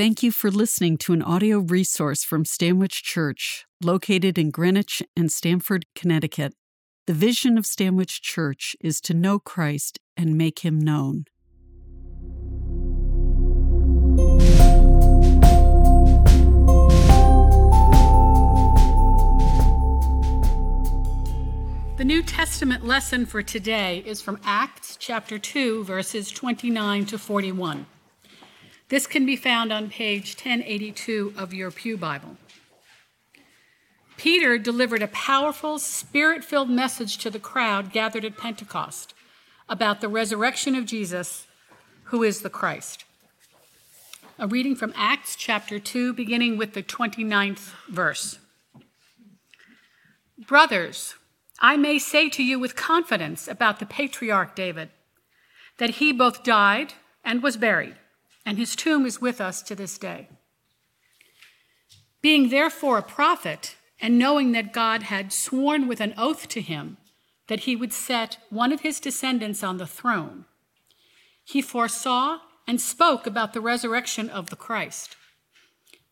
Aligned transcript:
Thank 0.00 0.22
you 0.22 0.32
for 0.32 0.50
listening 0.50 0.96
to 0.96 1.12
an 1.12 1.20
audio 1.20 1.58
resource 1.58 2.24
from 2.24 2.46
Stanwich 2.46 3.02
Church, 3.02 3.66
located 3.82 4.38
in 4.38 4.50
Greenwich 4.50 5.02
and 5.14 5.30
Stamford, 5.30 5.84
Connecticut. 5.94 6.54
The 7.06 7.12
vision 7.12 7.58
of 7.58 7.66
Stanwich 7.66 8.22
Church 8.22 8.74
is 8.80 8.98
to 9.02 9.12
know 9.12 9.38
Christ 9.38 9.98
and 10.16 10.38
make 10.38 10.60
him 10.60 10.78
known. 10.78 11.26
The 21.98 22.06
New 22.06 22.22
Testament 22.22 22.86
lesson 22.86 23.26
for 23.26 23.42
today 23.42 24.02
is 24.06 24.22
from 24.22 24.40
Acts 24.44 24.96
chapter 24.96 25.38
2, 25.38 25.84
verses 25.84 26.30
29 26.30 27.04
to 27.04 27.18
41. 27.18 27.84
This 28.90 29.06
can 29.06 29.24
be 29.24 29.36
found 29.36 29.72
on 29.72 29.88
page 29.88 30.34
1082 30.34 31.34
of 31.36 31.54
your 31.54 31.70
Pew 31.70 31.96
Bible. 31.96 32.36
Peter 34.16 34.58
delivered 34.58 35.00
a 35.00 35.06
powerful, 35.06 35.78
spirit 35.78 36.42
filled 36.42 36.68
message 36.68 37.16
to 37.18 37.30
the 37.30 37.38
crowd 37.38 37.92
gathered 37.92 38.24
at 38.24 38.36
Pentecost 38.36 39.14
about 39.68 40.00
the 40.00 40.08
resurrection 40.08 40.74
of 40.74 40.86
Jesus, 40.86 41.46
who 42.06 42.24
is 42.24 42.42
the 42.42 42.50
Christ. 42.50 43.04
A 44.40 44.48
reading 44.48 44.74
from 44.74 44.92
Acts 44.96 45.36
chapter 45.36 45.78
2, 45.78 46.12
beginning 46.12 46.56
with 46.56 46.74
the 46.74 46.82
29th 46.82 47.72
verse. 47.88 48.40
Brothers, 50.36 51.14
I 51.60 51.76
may 51.76 52.00
say 52.00 52.28
to 52.30 52.42
you 52.42 52.58
with 52.58 52.74
confidence 52.74 53.46
about 53.46 53.78
the 53.78 53.86
patriarch 53.86 54.56
David 54.56 54.90
that 55.78 55.90
he 55.90 56.12
both 56.12 56.42
died 56.42 56.94
and 57.24 57.40
was 57.40 57.56
buried 57.56 57.94
and 58.50 58.58
his 58.58 58.74
tomb 58.74 59.06
is 59.06 59.20
with 59.20 59.40
us 59.40 59.62
to 59.62 59.76
this 59.76 59.96
day. 59.96 60.28
Being 62.20 62.48
therefore 62.48 62.98
a 62.98 63.02
prophet, 63.02 63.76
and 64.00 64.18
knowing 64.18 64.50
that 64.50 64.72
God 64.72 65.04
had 65.04 65.32
sworn 65.32 65.86
with 65.86 66.00
an 66.00 66.14
oath 66.18 66.48
to 66.48 66.60
him 66.60 66.96
that 67.46 67.60
he 67.60 67.76
would 67.76 67.92
set 67.92 68.38
one 68.50 68.72
of 68.72 68.80
his 68.80 68.98
descendants 68.98 69.62
on 69.62 69.76
the 69.76 69.86
throne, 69.86 70.46
he 71.44 71.62
foresaw 71.62 72.38
and 72.66 72.80
spoke 72.80 73.24
about 73.24 73.52
the 73.52 73.60
resurrection 73.60 74.28
of 74.28 74.50
the 74.50 74.56
Christ, 74.56 75.14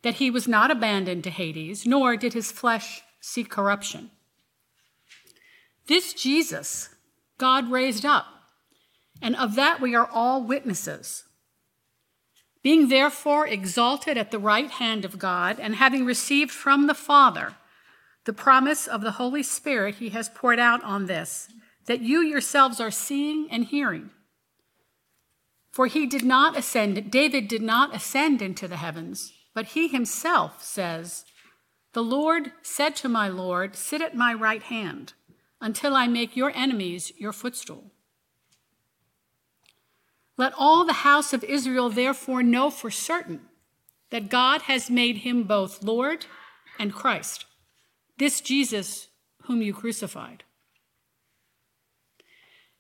that 0.03 0.15
he 0.15 0.31
was 0.31 0.47
not 0.47 0.71
abandoned 0.71 1.25
to 1.25 1.31
Hades, 1.31 1.87
nor 1.87 2.17
did 2.17 2.35
his 2.35 2.53
flesh 2.53 3.03
see 3.21 3.43
corruption. 3.43 4.13
This 5.89 6.15
Jesus 6.15 6.91
God 7.37 7.69
raised 7.69 8.07
up, 8.07 8.27
and 9.21 9.35
of 9.35 9.57
that 9.57 9.81
we 9.81 9.97
are 9.97 10.09
all 10.09 10.41
witnesses. 10.41 11.25
Being 12.69 12.89
therefore 12.89 13.47
exalted 13.47 14.19
at 14.19 14.31
the 14.31 14.39
right 14.39 14.71
hand 14.71 15.07
of 15.07 15.19
God, 15.19 15.59
and 15.59 15.77
having 15.77 16.05
received 16.05 16.51
from 16.51 16.87
the 16.87 16.93
Father 16.93 17.55
the 18.27 18.35
promise 18.35 18.87
of 18.87 19.01
the 19.01 19.13
Holy 19.13 19.43
Spirit 19.43 19.95
he 19.95 20.11
has 20.11 20.29
poured 20.29 20.59
out 20.59 20.85
on 20.85 21.07
this, 21.07 21.49
that 21.87 22.03
you 22.03 22.21
yourselves 22.21 22.79
are 22.79 22.91
seeing 22.91 23.51
and 23.51 23.65
hearing. 23.65 24.11
For 25.71 25.87
he 25.87 26.05
did 26.05 26.25
not 26.25 26.59
ascend, 26.59 27.11
David 27.11 27.49
did 27.49 27.63
not 27.63 27.97
ascend 27.97 28.43
into 28.43 28.69
the 28.69 28.77
heavens, 28.77 29.33
but 29.55 29.69
he 29.69 29.89
himself 29.89 30.63
says, 30.63 31.25
The 31.95 32.05
Lord 32.05 32.53
said 32.61 32.95
to 32.97 33.09
my 33.09 33.29
Lord, 33.29 33.77
Sit 33.77 34.03
at 34.03 34.15
my 34.15 34.35
right 34.35 34.65
hand 34.65 35.15
until 35.59 35.97
I 35.97 36.07
make 36.07 36.37
your 36.37 36.53
enemies 36.55 37.15
your 37.17 37.33
footstool. 37.33 37.93
Let 40.39 40.55
all 40.57 40.85
the 40.85 40.93
house 40.93 41.35
of 41.35 41.45
Israel 41.45 41.91
therefore 41.91 42.43
know 42.43 42.71
for 42.71 42.91
certain 42.91 43.41
that 44.11 44.31
God 44.31 44.63
has 44.63 44.89
made 44.89 45.19
him 45.19 45.43
both 45.43 45.83
Lord 45.83 46.25
and 46.79 46.95
Christ, 46.95 47.45
this 48.19 48.41
Jesus 48.41 49.09
whom 49.43 49.61
you 49.61 49.75
crucified. 49.75 50.45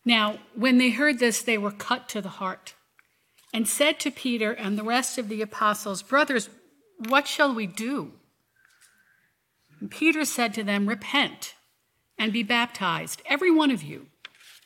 Now, 0.04 0.38
when 0.54 0.78
they 0.78 0.90
heard 0.90 1.18
this, 1.18 1.42
they 1.42 1.58
were 1.58 1.72
cut 1.72 2.08
to 2.10 2.22
the 2.22 2.28
heart 2.28 2.74
and 3.52 3.66
said 3.66 3.98
to 4.00 4.10
Peter 4.10 4.52
and 4.52 4.78
the 4.78 4.84
rest 4.84 5.18
of 5.18 5.28
the 5.28 5.42
apostles, 5.42 6.02
Brothers, 6.02 6.48
what 7.08 7.26
shall 7.26 7.52
we 7.52 7.66
do? 7.66 8.12
And 9.80 9.90
Peter 9.90 10.24
said 10.24 10.54
to 10.54 10.62
them, 10.62 10.88
Repent 10.88 11.54
and 12.16 12.32
be 12.32 12.42
baptized, 12.42 13.20
every 13.26 13.50
one 13.50 13.70
of 13.70 13.82
you 13.82 14.06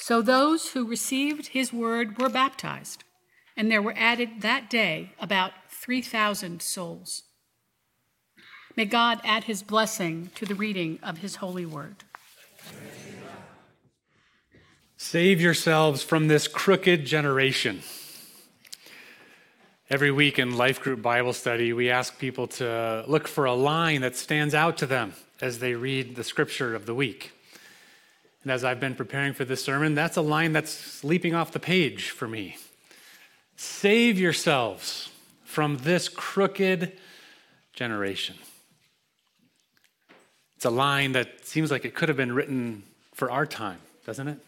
So 0.00 0.22
those 0.22 0.70
who 0.70 0.86
received 0.86 1.48
his 1.48 1.74
word 1.74 2.18
were 2.18 2.30
baptized, 2.30 3.04
and 3.54 3.70
there 3.70 3.82
were 3.82 3.94
added 3.94 4.40
that 4.40 4.70
day 4.70 5.12
about 5.20 5.52
3,000 5.68 6.62
souls. 6.62 7.24
May 8.76 8.86
God 8.86 9.20
add 9.24 9.44
his 9.44 9.62
blessing 9.62 10.30
to 10.36 10.46
the 10.46 10.54
reading 10.54 10.98
of 11.02 11.18
his 11.18 11.36
holy 11.36 11.66
word. 11.66 12.04
Save 14.96 15.38
yourselves 15.38 16.02
from 16.02 16.28
this 16.28 16.48
crooked 16.48 17.04
generation. 17.04 17.82
Every 19.90 20.10
week 20.10 20.38
in 20.38 20.56
Life 20.56 20.80
Group 20.80 21.02
Bible 21.02 21.34
Study, 21.34 21.74
we 21.74 21.90
ask 21.90 22.18
people 22.18 22.46
to 22.48 23.04
look 23.06 23.28
for 23.28 23.44
a 23.44 23.54
line 23.54 24.00
that 24.00 24.16
stands 24.16 24.54
out 24.54 24.78
to 24.78 24.86
them 24.86 25.12
as 25.42 25.58
they 25.58 25.74
read 25.74 26.16
the 26.16 26.24
scripture 26.24 26.74
of 26.74 26.86
the 26.86 26.94
week. 26.94 27.32
And 28.42 28.50
as 28.50 28.64
I've 28.64 28.80
been 28.80 28.94
preparing 28.94 29.34
for 29.34 29.44
this 29.44 29.62
sermon, 29.62 29.94
that's 29.94 30.16
a 30.16 30.22
line 30.22 30.52
that's 30.52 31.04
leaping 31.04 31.34
off 31.34 31.52
the 31.52 31.60
page 31.60 32.10
for 32.10 32.26
me. 32.26 32.56
Save 33.56 34.18
yourselves 34.18 35.10
from 35.44 35.78
this 35.78 36.08
crooked 36.08 36.92
generation. 37.74 38.36
It's 40.56 40.64
a 40.64 40.70
line 40.70 41.12
that 41.12 41.46
seems 41.46 41.70
like 41.70 41.84
it 41.84 41.94
could 41.94 42.08
have 42.08 42.16
been 42.16 42.32
written 42.32 42.82
for 43.14 43.30
our 43.30 43.46
time, 43.46 43.78
doesn't 44.06 44.28
it? 44.28 44.38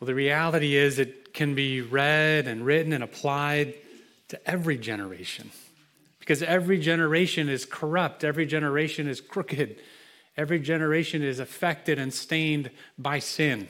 Well, 0.00 0.06
the 0.06 0.14
reality 0.14 0.76
is 0.76 0.98
it 0.98 1.34
can 1.34 1.54
be 1.54 1.80
read 1.80 2.46
and 2.46 2.64
written 2.64 2.92
and 2.92 3.02
applied 3.02 3.74
to 4.28 4.50
every 4.50 4.78
generation 4.78 5.50
because 6.20 6.42
every 6.42 6.78
generation 6.78 7.48
is 7.48 7.64
corrupt, 7.64 8.22
every 8.22 8.46
generation 8.46 9.08
is 9.08 9.20
crooked, 9.20 9.80
Every 10.38 10.60
generation 10.60 11.24
is 11.24 11.40
affected 11.40 11.98
and 11.98 12.14
stained 12.14 12.70
by 12.96 13.18
sin. 13.18 13.66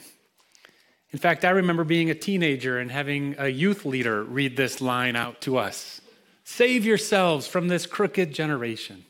In 1.10 1.18
fact, 1.18 1.46
I 1.46 1.50
remember 1.50 1.82
being 1.82 2.10
a 2.10 2.14
teenager 2.14 2.78
and 2.78 2.90
having 2.90 3.34
a 3.38 3.48
youth 3.48 3.86
leader 3.86 4.22
read 4.22 4.58
this 4.58 4.82
line 4.82 5.16
out 5.16 5.40
to 5.40 5.56
us 5.56 6.02
Save 6.44 6.84
yourselves 6.84 7.46
from 7.46 7.68
this 7.68 7.84
crooked 7.84 8.32
generation. 8.32 9.04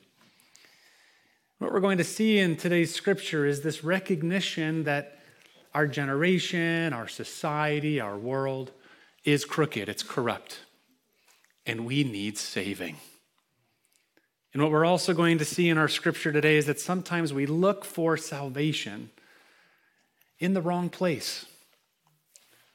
What 1.59 1.73
we're 1.73 1.81
going 1.81 1.99
to 1.99 2.05
see 2.05 2.39
in 2.39 2.57
today's 2.57 2.95
scripture 2.95 3.47
is 3.47 3.63
this 3.63 3.85
recognition 3.85 4.85
that 4.85 5.19
our 5.75 5.87
generation, 5.87 6.93
our 6.93 7.07
society, 7.07 8.01
our 8.01 8.17
world 8.17 8.73
is 9.25 9.45
crooked, 9.45 9.89
it's 9.89 10.03
corrupt, 10.03 10.61
and 11.67 11.87
we 11.87 12.03
need 12.03 12.39
saving. 12.39 12.97
And 14.53 14.63
what 14.63 14.73
we're 14.73 14.85
also 14.85 15.13
going 15.13 15.39
to 15.39 15.45
see 15.45 15.69
in 15.69 15.79
our 15.79 15.89
scripture 15.89 16.33
today 16.33 16.57
is 16.57 16.67
that 16.67 16.81
sometimes 16.81 17.33
we 17.33 17.47
look 17.47 17.85
for 17.85 18.17
salvation 18.17 19.11
in 20.39 20.55
the 20.55 20.63
wrong 20.63 20.89
place. 20.89 21.45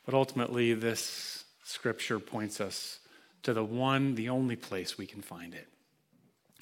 But 0.05 0.13
ultimately, 0.13 0.73
this 0.73 1.45
scripture 1.63 2.19
points 2.19 2.61
us 2.61 2.99
to 3.43 3.53
the 3.53 3.63
one, 3.63 4.15
the 4.15 4.29
only 4.29 4.55
place 4.55 4.97
we 4.97 5.05
can 5.05 5.21
find 5.21 5.53
it. 5.53 5.67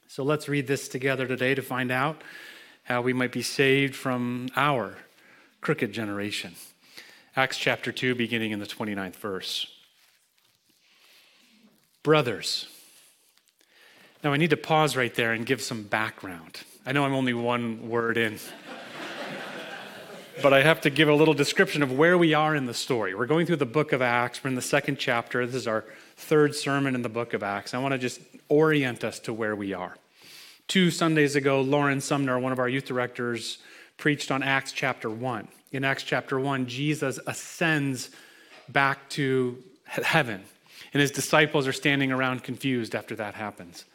So 0.08 0.24
let's 0.24 0.48
read 0.48 0.68
this 0.68 0.88
together 0.88 1.28
today 1.28 1.56
to 1.56 1.62
find 1.62 1.92
out 1.92 2.22
how 2.84 3.02
we 3.02 3.14
might 3.14 3.32
be 3.32 3.42
saved 3.42 3.96
from 3.96 4.50
our 4.56 4.98
crooked 5.62 5.92
generation. 5.94 6.56
Acts 7.36 7.58
chapter 7.58 7.92
2, 7.92 8.16
beginning 8.16 8.52
in 8.52 8.60
the 8.60 8.66
29th 8.66 9.16
verse. 9.16 9.68
Brothers, 12.04 12.68
now, 14.24 14.34
I 14.34 14.38
need 14.38 14.52
to 14.52 14.58
pause 14.58 14.96
right 14.96 15.14
there 15.16 15.34
and 15.34 15.46
give 15.46 15.62
some 15.62 15.82
background. 15.82 16.62
I 16.86 16.92
know 16.92 17.06
I'm 17.06 17.14
only 17.14 17.34
one 17.34 17.90
word 17.90 18.18
in, 18.18 18.38
but 20.44 20.54
I 20.54 20.62
have 20.62 20.82
to 20.82 20.92
give 20.92 21.10
a 21.10 21.14
little 21.14 21.34
description 21.34 21.82
of 21.82 21.92
where 21.92 22.18
we 22.20 22.36
are 22.36 22.56
in 22.56 22.68
the 22.68 22.74
story. 22.74 23.16
We're 23.16 23.26
going 23.26 23.48
through 23.48 23.56
the 23.58 23.66
book 23.66 23.94
of 23.94 24.02
Acts, 24.02 24.44
we're 24.44 24.50
in 24.50 24.56
the 24.56 24.62
second 24.62 25.00
chapter. 25.00 25.48
This 25.48 25.56
is 25.56 25.68
our 25.68 25.86
third 26.18 26.54
sermon 26.54 26.94
in 26.94 27.02
the 27.02 27.10
book 27.10 27.34
of 27.34 27.42
Acts. 27.42 27.74
I 27.74 27.80
want 27.80 27.94
to 27.94 27.98
just 27.98 28.22
orient 28.48 29.04
us 29.04 29.18
to 29.22 29.34
where 29.34 29.56
we 29.56 29.74
are. 29.74 29.98
Two 30.68 30.92
Sundays 30.92 31.36
ago, 31.36 31.62
Lauren 31.62 32.00
Sumner, 32.00 32.38
one 32.38 32.52
of 32.52 32.60
our 32.60 32.70
youth 32.70 32.86
directors, 32.86 33.58
preached 33.98 34.30
on 34.30 34.44
Acts 34.44 34.72
chapter 34.72 35.10
1. 35.10 35.48
In 35.72 35.84
Acts 35.84 36.04
chapter 36.04 36.40
1, 36.40 36.68
Jesus 36.68 37.20
ascends 37.26 38.12
back 38.70 39.10
to 39.10 39.58
heaven, 39.86 40.44
and 40.94 41.02
his 41.02 41.10
disciples 41.10 41.68
are 41.68 41.74
standing 41.74 42.12
around 42.12 42.44
confused 42.44 42.94
after 42.94 43.16
that 43.16 43.34
happens. 43.34 43.86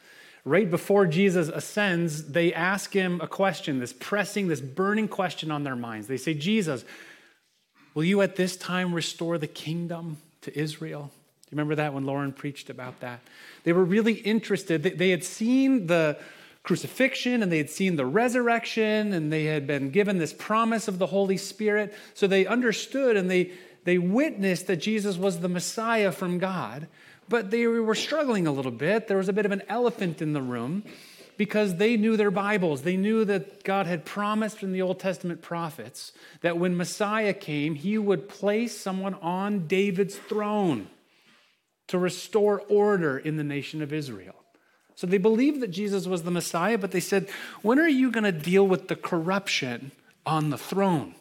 Right 0.47 0.71
before 0.71 1.09
Jesus 1.09 1.49
ascends, 1.49 2.29
they 2.29 2.55
ask 2.55 2.93
him 2.93 3.21
a 3.21 3.27
question, 3.27 3.81
this 3.81 3.93
pressing, 3.93 4.47
this 4.47 4.61
burning 4.61 5.09
question 5.09 5.51
on 5.51 5.65
their 5.65 5.75
minds. 5.75 6.07
They 6.07 6.17
say, 6.17 6.35
Jesus, 6.35 6.85
will 7.95 8.05
you 8.05 8.23
at 8.23 8.37
this 8.37 8.57
time 8.57 8.95
restore 8.95 9.39
the 9.39 9.49
kingdom 9.49 10.19
to 10.43 10.57
Israel? 10.57 11.11
Do 11.11 11.49
you 11.51 11.57
remember 11.57 11.75
that 11.75 11.95
when 11.95 12.07
Lauren 12.07 12.33
preached 12.33 12.71
about 12.71 13.01
that? 13.01 13.23
They 13.65 13.73
were 13.73 13.85
really 13.85 14.13
interested. 14.13 14.85
They 14.85 15.11
had 15.11 15.25
seen 15.25 15.89
the 15.89 16.17
crucifixion 16.63 17.43
and 17.43 17.51
they 17.51 17.59
had 17.59 17.71
seen 17.71 17.97
the 17.97 18.07
resurrection 18.07 19.13
and 19.15 19.33
they 19.33 19.47
had 19.47 19.67
been 19.67 19.91
given 19.91 20.19
this 20.19 20.33
promise 20.33 20.87
of 20.87 21.01
the 21.01 21.07
Holy 21.07 21.39
Spirit. 21.39 21.93
So 22.15 22.29
they 22.29 22.47
understood 22.47 23.17
and 23.17 23.29
they, 23.29 23.51
they 23.83 23.99
witnessed 23.99 24.69
that 24.69 24.77
Jesus 24.77 25.17
was 25.17 25.41
the 25.41 25.49
Messiah 25.49 26.13
from 26.13 26.39
God, 26.39 26.87
but 27.29 27.51
they 27.51 27.67
were 27.67 27.95
struggling 27.95 28.47
a 28.47 28.53
little 28.53 28.71
bit. 28.71 29.09
There 29.09 29.17
was 29.17 29.29
a 29.29 29.33
bit 29.33 29.47
of 29.47 29.53
an 29.53 29.63
elephant 29.69 30.23
in 30.23 30.33
the 30.33 30.43
room 30.43 30.85
because 31.37 31.77
they 31.77 31.97
knew 31.97 32.17
their 32.17 32.31
Bibles. 32.31 32.83
They 32.83 32.97
knew 32.97 33.25
that 33.25 33.65
God 33.65 33.87
had 33.87 34.05
promised 34.05 34.63
in 34.63 34.73
the 34.73 34.83
Old 34.83 34.99
Testament 34.99 35.43
prophets 35.43 36.13
that 36.41 36.59
when 36.59 36.77
Messiah 36.77 37.35
came, 37.35 37.75
he 37.75 37.99
would 37.99 38.29
place 38.29 38.77
someone 38.79 39.15
on 39.15 39.67
David's 39.67 40.17
throne 40.17 40.89
to 41.89 41.99
restore 41.99 42.63
order 42.69 43.19
in 43.19 43.37
the 43.37 43.45
nation 43.45 43.83
of 43.83 43.93
Israel. 43.93 44.35
So 44.95 45.07
they 45.07 45.19
believed 45.19 45.61
that 45.61 45.71
Jesus 45.71 46.07
was 46.07 46.23
the 46.23 46.31
Messiah, 46.31 46.79
but 46.79 46.91
they 46.91 47.01
said, 47.01 47.29
When 47.63 47.79
are 47.79 47.89
you 47.89 48.11
going 48.11 48.25
to 48.25 48.33
deal 48.33 48.67
with 48.67 48.89
the 48.89 48.97
corruption 48.97 49.93
on 50.25 50.51
the 50.51 50.59
throne? 50.59 51.15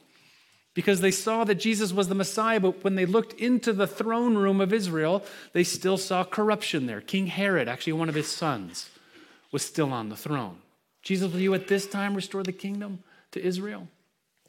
Because 0.75 0.99
they 0.99 1.09
saw 1.09 1.45
that 1.45 1.55
Jesus 1.55 1.93
was 1.93 2.09
the 2.09 2.15
Messiah, 2.15 2.59
but 2.59 2.83
when 2.83 2.95
they 2.95 3.05
looked 3.05 3.33
into 3.33 3.73
the 3.73 3.87
throne 3.87 4.37
room 4.37 4.61
of 4.61 4.73
Israel, 4.73 5.23
they 5.53 5.63
still 5.63 5.97
saw 5.97 6.23
corruption 6.23 6.85
there. 6.85 7.01
King 7.01 7.27
Herod, 7.27 7.67
actually 7.67 7.93
one 7.93 8.09
of 8.09 8.15
his 8.15 8.27
sons, 8.27 8.89
was 9.51 9.63
still 9.63 9.93
on 9.93 10.09
the 10.09 10.17
throne. 10.17 10.57
Jesus, 11.01 11.31
will 11.31 11.39
you 11.39 11.53
at 11.53 11.69
this 11.69 11.87
time 11.87 12.13
restore 12.13 12.43
the 12.43 12.51
kingdom 12.51 12.99
to 13.31 13.43
Israel? 13.43 13.87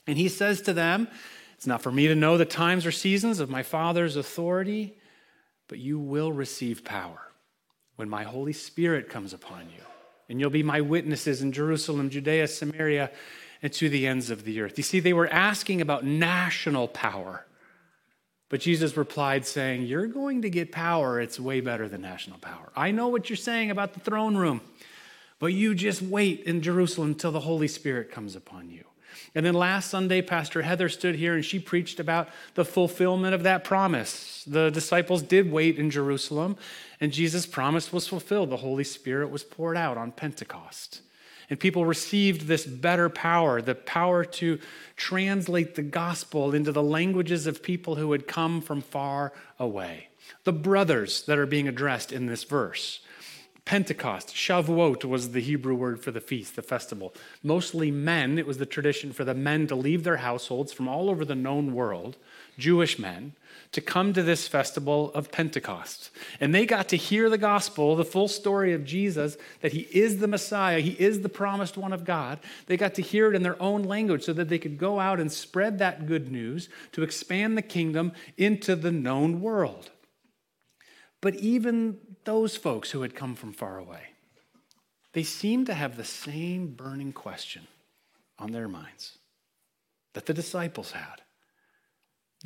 And 0.07 0.19
he 0.19 0.29
says 0.29 0.61
to 0.63 0.73
them, 0.73 1.07
It's 1.55 1.67
not 1.67 1.81
for 1.81 1.93
me 1.93 2.09
to 2.09 2.17
know 2.17 2.37
the 2.37 2.45
times 2.45 2.85
or 2.85 2.93
seasons 2.93 3.39
of 3.39 3.49
my 3.49 3.63
Father's 3.63 4.17
authority, 4.17 4.99
but 5.69 5.79
you 5.79 5.99
will 5.99 6.33
receive 6.33 6.85
power 6.85 7.21
when 7.95 8.09
my 8.09 8.25
Holy 8.25 8.53
Spirit 8.53 9.09
comes 9.09 9.33
upon 9.33 9.63
you. 9.67 9.83
And 10.29 10.41
you'll 10.41 10.51
be 10.51 10.65
my 10.65 10.81
witnesses 10.81 11.41
in 11.41 11.53
Jerusalem, 11.53 12.11
Judea, 12.11 12.49
Samaria, 12.49 13.11
and 13.63 13.73
to 13.75 13.89
the 13.89 14.07
ends 14.07 14.31
of 14.31 14.45
the 14.45 14.61
earth. 14.61 14.77
You 14.77 14.85
see, 14.85 15.01
they 15.01 15.13
were 15.13 15.29
asking 15.29 15.81
about 15.81 16.05
national 16.05 16.89
power. 16.89 17.47
But 18.49 18.61
Jesus 18.61 18.97
replied, 18.97 19.47
saying, 19.47 19.83
You're 19.83 20.07
going 20.07 20.43
to 20.43 20.51
get 20.51 20.71
power. 20.71 21.21
It's 21.21 21.41
way 21.41 21.61
better 21.61 21.89
than 21.89 22.03
national 22.03 22.39
power. 22.39 22.71
I 22.77 22.91
know 22.91 23.09
what 23.09 23.29
you're 23.29 23.37
saying 23.37 23.71
about 23.71 23.95
the 23.95 24.01
throne 24.01 24.37
room, 24.37 24.61
but 25.39 25.47
you 25.47 25.75
just 25.75 26.01
wait 26.01 26.41
in 26.43 26.63
Jerusalem 26.63 27.09
until 27.09 27.33
the 27.33 27.41
Holy 27.41 27.69
Spirit 27.69 28.13
comes 28.13 28.37
upon 28.37 28.71
you. 28.71 28.85
And 29.35 29.45
then 29.45 29.55
last 29.55 29.91
Sunday, 29.91 30.23
Pastor 30.23 30.63
Heather 30.63 30.89
stood 30.89 31.17
here 31.17 31.35
and 31.35 31.45
she 31.45 31.59
preached 31.59 32.01
about 32.01 32.29
the 32.55 32.65
fulfillment 32.65 33.35
of 33.35 33.43
that 33.43 33.65
promise. 33.65 34.45
The 34.47 34.71
disciples 34.71 35.23
did 35.23 35.51
wait 35.51 35.79
in 35.79 35.91
Jerusalem, 35.91 36.57
and 37.01 37.13
Jesus' 37.13 37.47
promise 37.47 37.93
was 37.93 38.07
fulfilled. 38.07 38.51
The 38.51 38.59
Holy 38.59 38.85
Spirit 38.85 39.31
was 39.31 39.43
poured 39.43 39.77
out 39.77 39.99
on 39.99 40.13
Pentecost. 40.13 41.03
And 41.49 41.61
people 41.61 41.87
received 41.87 42.43
this 42.43 42.67
better 42.67 43.09
power, 43.09 43.63
the 43.63 43.75
power 43.75 44.25
to 44.25 44.59
translate 44.97 45.75
the 45.75 45.83
gospel 45.83 46.55
into 46.55 46.73
the 46.73 46.83
languages 46.83 47.47
of 47.47 47.63
people 47.63 47.97
who 47.97 48.13
had 48.13 48.27
come 48.27 48.61
from 48.61 48.81
far 48.81 49.33
away. 49.59 50.09
The 50.45 50.53
brothers 50.53 51.23
that 51.27 51.39
are 51.39 51.47
being 51.47 51.69
addressed 51.69 52.13
in 52.13 52.27
this 52.27 52.45
verse 52.45 53.01
Pentecost, 53.67 54.29
Shavuot 54.29 55.05
was 55.05 55.33
the 55.33 55.41
Hebrew 55.41 55.75
word 55.75 56.01
for 56.01 56.13
the 56.13 56.21
feast, 56.21 56.55
the 56.55 56.63
festival. 56.63 57.13
Mostly 57.43 57.91
men, 57.91 58.39
it 58.39 58.47
was 58.47 58.59
the 58.59 58.65
tradition 58.65 59.13
for 59.13 59.25
the 59.25 59.35
men 59.35 59.67
to 59.67 59.75
leave 59.75 60.05
their 60.05 60.19
households 60.19 60.73
from 60.73 60.87
all 60.87 61.11
over 61.11 61.25
the 61.25 61.35
known 61.35 61.75
world, 61.75 62.17
Jewish 62.57 62.97
men, 62.97 63.33
to 63.77 63.83
come 63.83 64.15
to 64.15 64.23
this 64.23 64.49
festival 64.49 65.13
of 65.13 65.31
Pentecost. 65.31 66.09
And 66.41 66.55
they 66.55 66.65
got 66.65 66.89
to 66.89 66.97
hear 66.97 67.29
the 67.29 67.37
gospel, 67.37 67.95
the 67.95 68.07
full 68.07 68.27
story 68.27 68.73
of 68.73 68.87
Jesus, 68.87 69.37
that 69.61 69.75
he 69.75 69.81
is 69.93 70.17
the 70.17 70.27
Messiah, 70.27 70.81
he 70.81 70.93
is 70.93 71.21
the 71.21 71.29
promised 71.29 71.77
one 71.77 71.93
of 71.93 72.03
God. 72.03 72.39
They 72.69 72.79
got 72.79 72.95
to 72.95 73.03
hear 73.03 73.29
it 73.29 73.37
in 73.37 73.43
their 73.43 73.61
own 73.61 73.83
language 73.83 74.25
so 74.25 74.33
that 74.33 74.49
they 74.49 74.59
could 74.59 74.79
go 74.79 74.99
out 74.99 75.21
and 75.21 75.31
spread 75.31 75.79
that 75.79 76.07
good 76.07 76.33
news 76.33 76.71
to 76.93 77.03
expand 77.03 77.59
the 77.59 77.61
kingdom 77.61 78.13
into 78.39 78.77
the 78.77 78.91
known 78.91 79.43
world. 79.43 79.91
But 81.21 81.35
even 81.35 81.99
those 82.25 82.57
folks 82.57 82.93
who 82.93 83.03
had 83.03 83.15
come 83.15 83.35
from 83.35 83.53
far 83.53 83.77
away, 83.77 84.05
they 85.13 85.23
seemed 85.23 85.67
to 85.67 85.75
have 85.75 85.99
the 85.99 86.05
same 86.05 86.69
burning 86.69 87.13
question 87.13 87.67
on 88.39 88.53
their 88.53 88.69
minds 88.69 89.19
that 90.15 90.25
the 90.25 90.33
disciples 90.33 90.93
had. 90.93 91.21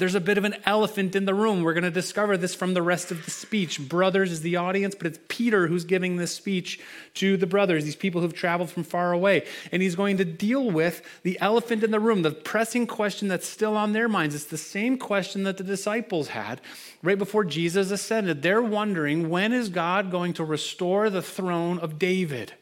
There's 0.01 0.15
a 0.15 0.21
bit 0.21 0.39
of 0.39 0.45
an 0.45 0.57
elephant 0.65 1.15
in 1.15 1.27
the 1.27 1.35
room. 1.35 1.63
We're 1.63 1.75
going 1.75 1.85
to 1.85 1.91
discover 1.91 2.39
this 2.39 2.55
from 2.55 2.73
the 2.73 2.81
rest 2.81 3.11
of 3.11 3.23
the 3.25 3.31
speech. 3.31 3.87
Brothers 3.87 4.33
is 4.33 4.41
the 4.41 4.57
audience, 4.57 4.95
but 4.95 5.07
it's 5.07 5.19
Peter 5.29 5.67
who's 5.67 5.85
giving 5.85 6.17
this 6.17 6.35
speech 6.35 6.81
to 7.15 7.37
the 7.37 7.47
brothers, 7.47 7.85
these 7.85 7.95
people 7.95 8.23
who've 8.23 8.33
traveled 8.33 8.71
from 8.71 8.83
far 8.83 9.13
away. 9.13 9.47
And 9.71 9.83
he's 9.83 9.95
going 9.95 10.17
to 10.17 10.25
deal 10.25 10.71
with 10.71 11.03
the 11.23 11.39
elephant 11.39 11.85
in 11.85 11.91
the 11.91 12.01
room, 12.01 12.23
the 12.23 12.31
pressing 12.31 12.87
question 12.87 13.29
that's 13.29 13.47
still 13.47 13.77
on 13.77 13.93
their 13.93 14.09
minds. 14.09 14.35
It's 14.35 14.45
the 14.45 14.57
same 14.57 14.97
question 14.97 15.43
that 15.45 15.59
the 15.59 15.65
disciples 15.65 16.29
had 16.29 16.63
right 17.03 17.19
before 17.19 17.45
Jesus 17.45 17.91
ascended. 17.91 18.41
They're 18.41 18.63
wondering 18.63 19.29
when 19.29 19.53
is 19.53 19.69
God 19.69 20.11
going 20.11 20.33
to 20.33 20.45
restore 20.45 21.11
the 21.11 21.23
throne 21.23 21.79
of 21.79 21.99
David? 21.99 22.55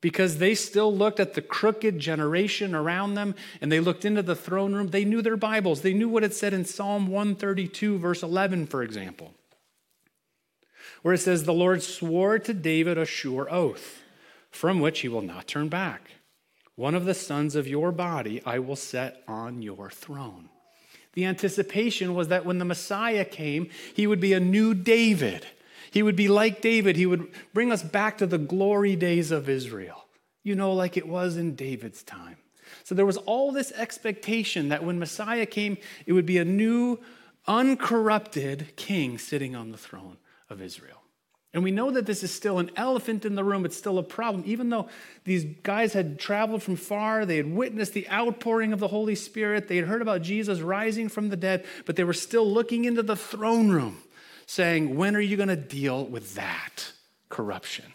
Because 0.00 0.38
they 0.38 0.54
still 0.54 0.94
looked 0.94 1.20
at 1.20 1.34
the 1.34 1.42
crooked 1.42 1.98
generation 1.98 2.74
around 2.74 3.14
them 3.14 3.34
and 3.60 3.70
they 3.70 3.80
looked 3.80 4.04
into 4.04 4.22
the 4.22 4.36
throne 4.36 4.74
room. 4.74 4.88
They 4.88 5.04
knew 5.04 5.22
their 5.22 5.36
Bibles. 5.36 5.82
They 5.82 5.92
knew 5.92 6.08
what 6.08 6.24
it 6.24 6.34
said 6.34 6.54
in 6.54 6.64
Psalm 6.64 7.06
132, 7.06 7.98
verse 7.98 8.22
11, 8.22 8.66
for 8.66 8.82
example, 8.82 9.34
where 11.02 11.14
it 11.14 11.18
says, 11.18 11.44
The 11.44 11.52
Lord 11.52 11.82
swore 11.82 12.38
to 12.38 12.54
David 12.54 12.96
a 12.96 13.04
sure 13.04 13.52
oath, 13.52 14.02
from 14.50 14.80
which 14.80 15.00
he 15.00 15.08
will 15.08 15.22
not 15.22 15.46
turn 15.46 15.68
back. 15.68 16.10
One 16.76 16.94
of 16.94 17.04
the 17.04 17.14
sons 17.14 17.56
of 17.56 17.68
your 17.68 17.92
body 17.92 18.40
I 18.46 18.58
will 18.58 18.76
set 18.76 19.22
on 19.28 19.60
your 19.60 19.90
throne. 19.90 20.48
The 21.12 21.26
anticipation 21.26 22.14
was 22.14 22.28
that 22.28 22.46
when 22.46 22.58
the 22.58 22.64
Messiah 22.64 23.24
came, 23.24 23.68
he 23.94 24.06
would 24.06 24.20
be 24.20 24.32
a 24.32 24.40
new 24.40 24.72
David 24.74 25.46
he 25.90 26.02
would 26.02 26.16
be 26.16 26.28
like 26.28 26.60
David. 26.60 26.96
He 26.96 27.06
would 27.06 27.30
bring 27.52 27.72
us 27.72 27.82
back 27.82 28.18
to 28.18 28.26
the 28.26 28.38
glory 28.38 28.96
days 28.96 29.30
of 29.30 29.48
Israel, 29.48 30.06
you 30.42 30.54
know, 30.54 30.72
like 30.72 30.96
it 30.96 31.08
was 31.08 31.36
in 31.36 31.54
David's 31.54 32.02
time. 32.02 32.36
So 32.84 32.94
there 32.94 33.06
was 33.06 33.16
all 33.18 33.52
this 33.52 33.72
expectation 33.72 34.68
that 34.68 34.84
when 34.84 34.98
Messiah 34.98 35.46
came, 35.46 35.76
it 36.06 36.12
would 36.12 36.26
be 36.26 36.38
a 36.38 36.44
new, 36.44 36.98
uncorrupted 37.46 38.76
king 38.76 39.18
sitting 39.18 39.56
on 39.56 39.72
the 39.72 39.78
throne 39.78 40.16
of 40.48 40.62
Israel. 40.62 40.96
And 41.52 41.64
we 41.64 41.72
know 41.72 41.90
that 41.90 42.06
this 42.06 42.22
is 42.22 42.32
still 42.32 42.60
an 42.60 42.70
elephant 42.76 43.24
in 43.24 43.34
the 43.34 43.42
room. 43.42 43.64
It's 43.64 43.76
still 43.76 43.98
a 43.98 44.04
problem. 44.04 44.44
Even 44.46 44.70
though 44.70 44.88
these 45.24 45.44
guys 45.64 45.92
had 45.92 46.20
traveled 46.20 46.62
from 46.62 46.76
far, 46.76 47.26
they 47.26 47.38
had 47.38 47.52
witnessed 47.52 47.92
the 47.92 48.08
outpouring 48.08 48.72
of 48.72 48.78
the 48.78 48.86
Holy 48.86 49.16
Spirit, 49.16 49.66
they 49.66 49.76
had 49.76 49.86
heard 49.86 50.02
about 50.02 50.22
Jesus 50.22 50.60
rising 50.60 51.08
from 51.08 51.28
the 51.28 51.36
dead, 51.36 51.64
but 51.86 51.96
they 51.96 52.04
were 52.04 52.12
still 52.12 52.48
looking 52.48 52.84
into 52.84 53.02
the 53.02 53.16
throne 53.16 53.70
room 53.70 54.00
saying, 54.50 54.96
When 54.96 55.14
are 55.14 55.20
you 55.20 55.36
going 55.36 55.48
to 55.48 55.56
deal 55.56 56.04
with 56.04 56.34
that 56.34 56.92
corruption? 57.28 57.86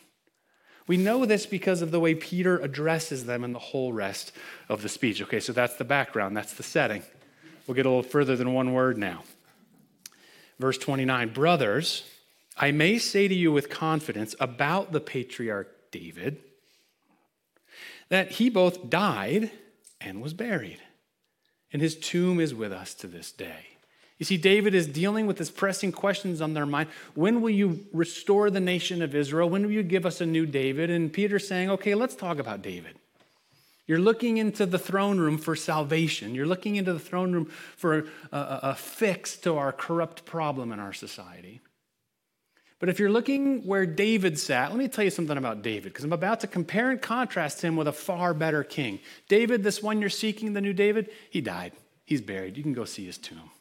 We 0.88 0.98
know 0.98 1.26
this 1.26 1.46
because 1.46 1.82
of 1.82 1.92
the 1.92 2.00
way 2.00 2.16
Peter 2.16 2.60
addresses 2.60 3.26
them 3.26 3.44
in 3.44 3.54
the 3.54 3.60
whole 3.60 3.92
rest 3.92 4.32
of 4.70 4.82
the 4.82 4.90
speech. 4.90 5.22
Okay, 5.22 5.40
so 5.40 5.52
that's 5.52 5.76
the 5.76 5.84
background, 5.84 6.38
that's 6.38 6.54
the 6.54 6.64
setting. 6.64 7.04
We'll 7.68 7.76
get 7.76 7.86
a 7.86 7.90
little 7.90 8.04
further 8.04 8.36
than 8.36 8.54
one 8.54 8.72
word 8.74 8.98
now. 8.98 9.24
Verse 10.60 10.78
29 10.78 11.34
Brothers, 11.34 12.04
I 12.58 12.72
may 12.72 13.00
say 13.00 13.28
to 13.28 13.36
you 13.36 13.52
with 13.52 13.70
confidence 13.70 14.36
about 14.40 14.94
the 14.94 15.02
patriarch 15.02 15.92
David 15.92 16.42
that 18.08 18.32
he 18.32 18.50
both 18.50 18.90
died 18.90 19.52
and 20.00 20.22
was 20.22 20.34
buried, 20.34 20.80
and 21.74 21.82
his 21.82 21.98
tomb 21.98 22.40
is 22.40 22.54
with 22.54 22.72
us 22.72 22.94
to 22.94 23.08
this 23.08 23.32
day. 23.34 23.75
You 24.18 24.26
see, 24.26 24.38
David 24.38 24.74
is 24.74 24.88
dealing 24.88 25.28
with 25.28 25.38
these 25.38 25.50
pressing 25.50 25.92
questions 25.92 26.40
on 26.42 26.54
their 26.54 26.66
mind. 26.66 26.90
When 27.16 27.42
will 27.42 27.50
you 27.50 27.86
restore 27.92 28.50
the 28.50 28.62
nation 28.62 29.02
of 29.02 29.14
Israel? 29.14 29.50
When 29.50 29.64
will 29.64 29.72
you 29.72 29.84
give 29.84 30.06
us 30.06 30.22
a 30.22 30.26
new 30.26 30.46
David? 30.46 30.90
And 30.90 31.12
Peter's 31.12 31.48
saying, 31.48 31.70
okay, 31.70 31.96
let's 31.96 32.16
talk 32.16 32.40
about 32.40 32.62
David. 32.62 32.96
You're 33.88 34.00
looking 34.00 34.38
into 34.38 34.66
the 34.66 34.80
throne 34.80 35.20
room 35.20 35.38
for 35.38 35.56
salvation. 35.56 36.34
You're 36.34 36.48
looking 36.48 36.78
into 36.78 36.94
the 36.94 37.00
throne 37.00 37.34
room 37.34 37.46
for 37.76 38.08
a, 38.32 38.38
a, 38.38 38.60
a 38.64 38.76
fix 38.76 39.36
to 39.38 39.58
our 39.58 39.72
corrupt 39.72 40.26
problem 40.26 40.72
in 40.72 40.80
our 40.80 40.94
society. 40.94 41.62
But 42.80 42.90
if 42.90 43.00
you're 43.00 43.12
looking 43.12 43.66
where 43.68 43.86
David 43.86 44.40
sat, 44.40 44.70
let 44.70 44.80
me 44.80 44.88
tell 44.88 45.04
you 45.04 45.10
something 45.10 45.38
about 45.38 45.62
David, 45.62 45.94
because 45.94 46.04
I'm 46.04 46.14
about 46.14 46.40
to 46.40 46.48
compare 46.48 46.90
and 46.90 47.02
contrast 47.02 47.62
him 47.62 47.76
with 47.76 47.88
a 47.88 47.94
far 47.94 48.34
better 48.34 48.64
king. 48.64 49.00
David, 49.28 49.64
this 49.64 49.84
one 49.84 50.02
you're 50.02 50.10
seeking, 50.10 50.54
the 50.54 50.62
new 50.62 50.74
David, 50.74 51.10
he 51.30 51.42
died. 51.42 51.74
He's 52.06 52.22
buried. 52.22 52.58
You 52.58 52.64
can 52.64 52.74
go 52.74 52.86
see 52.86 53.06
his 53.06 53.18
tomb. 53.18 53.52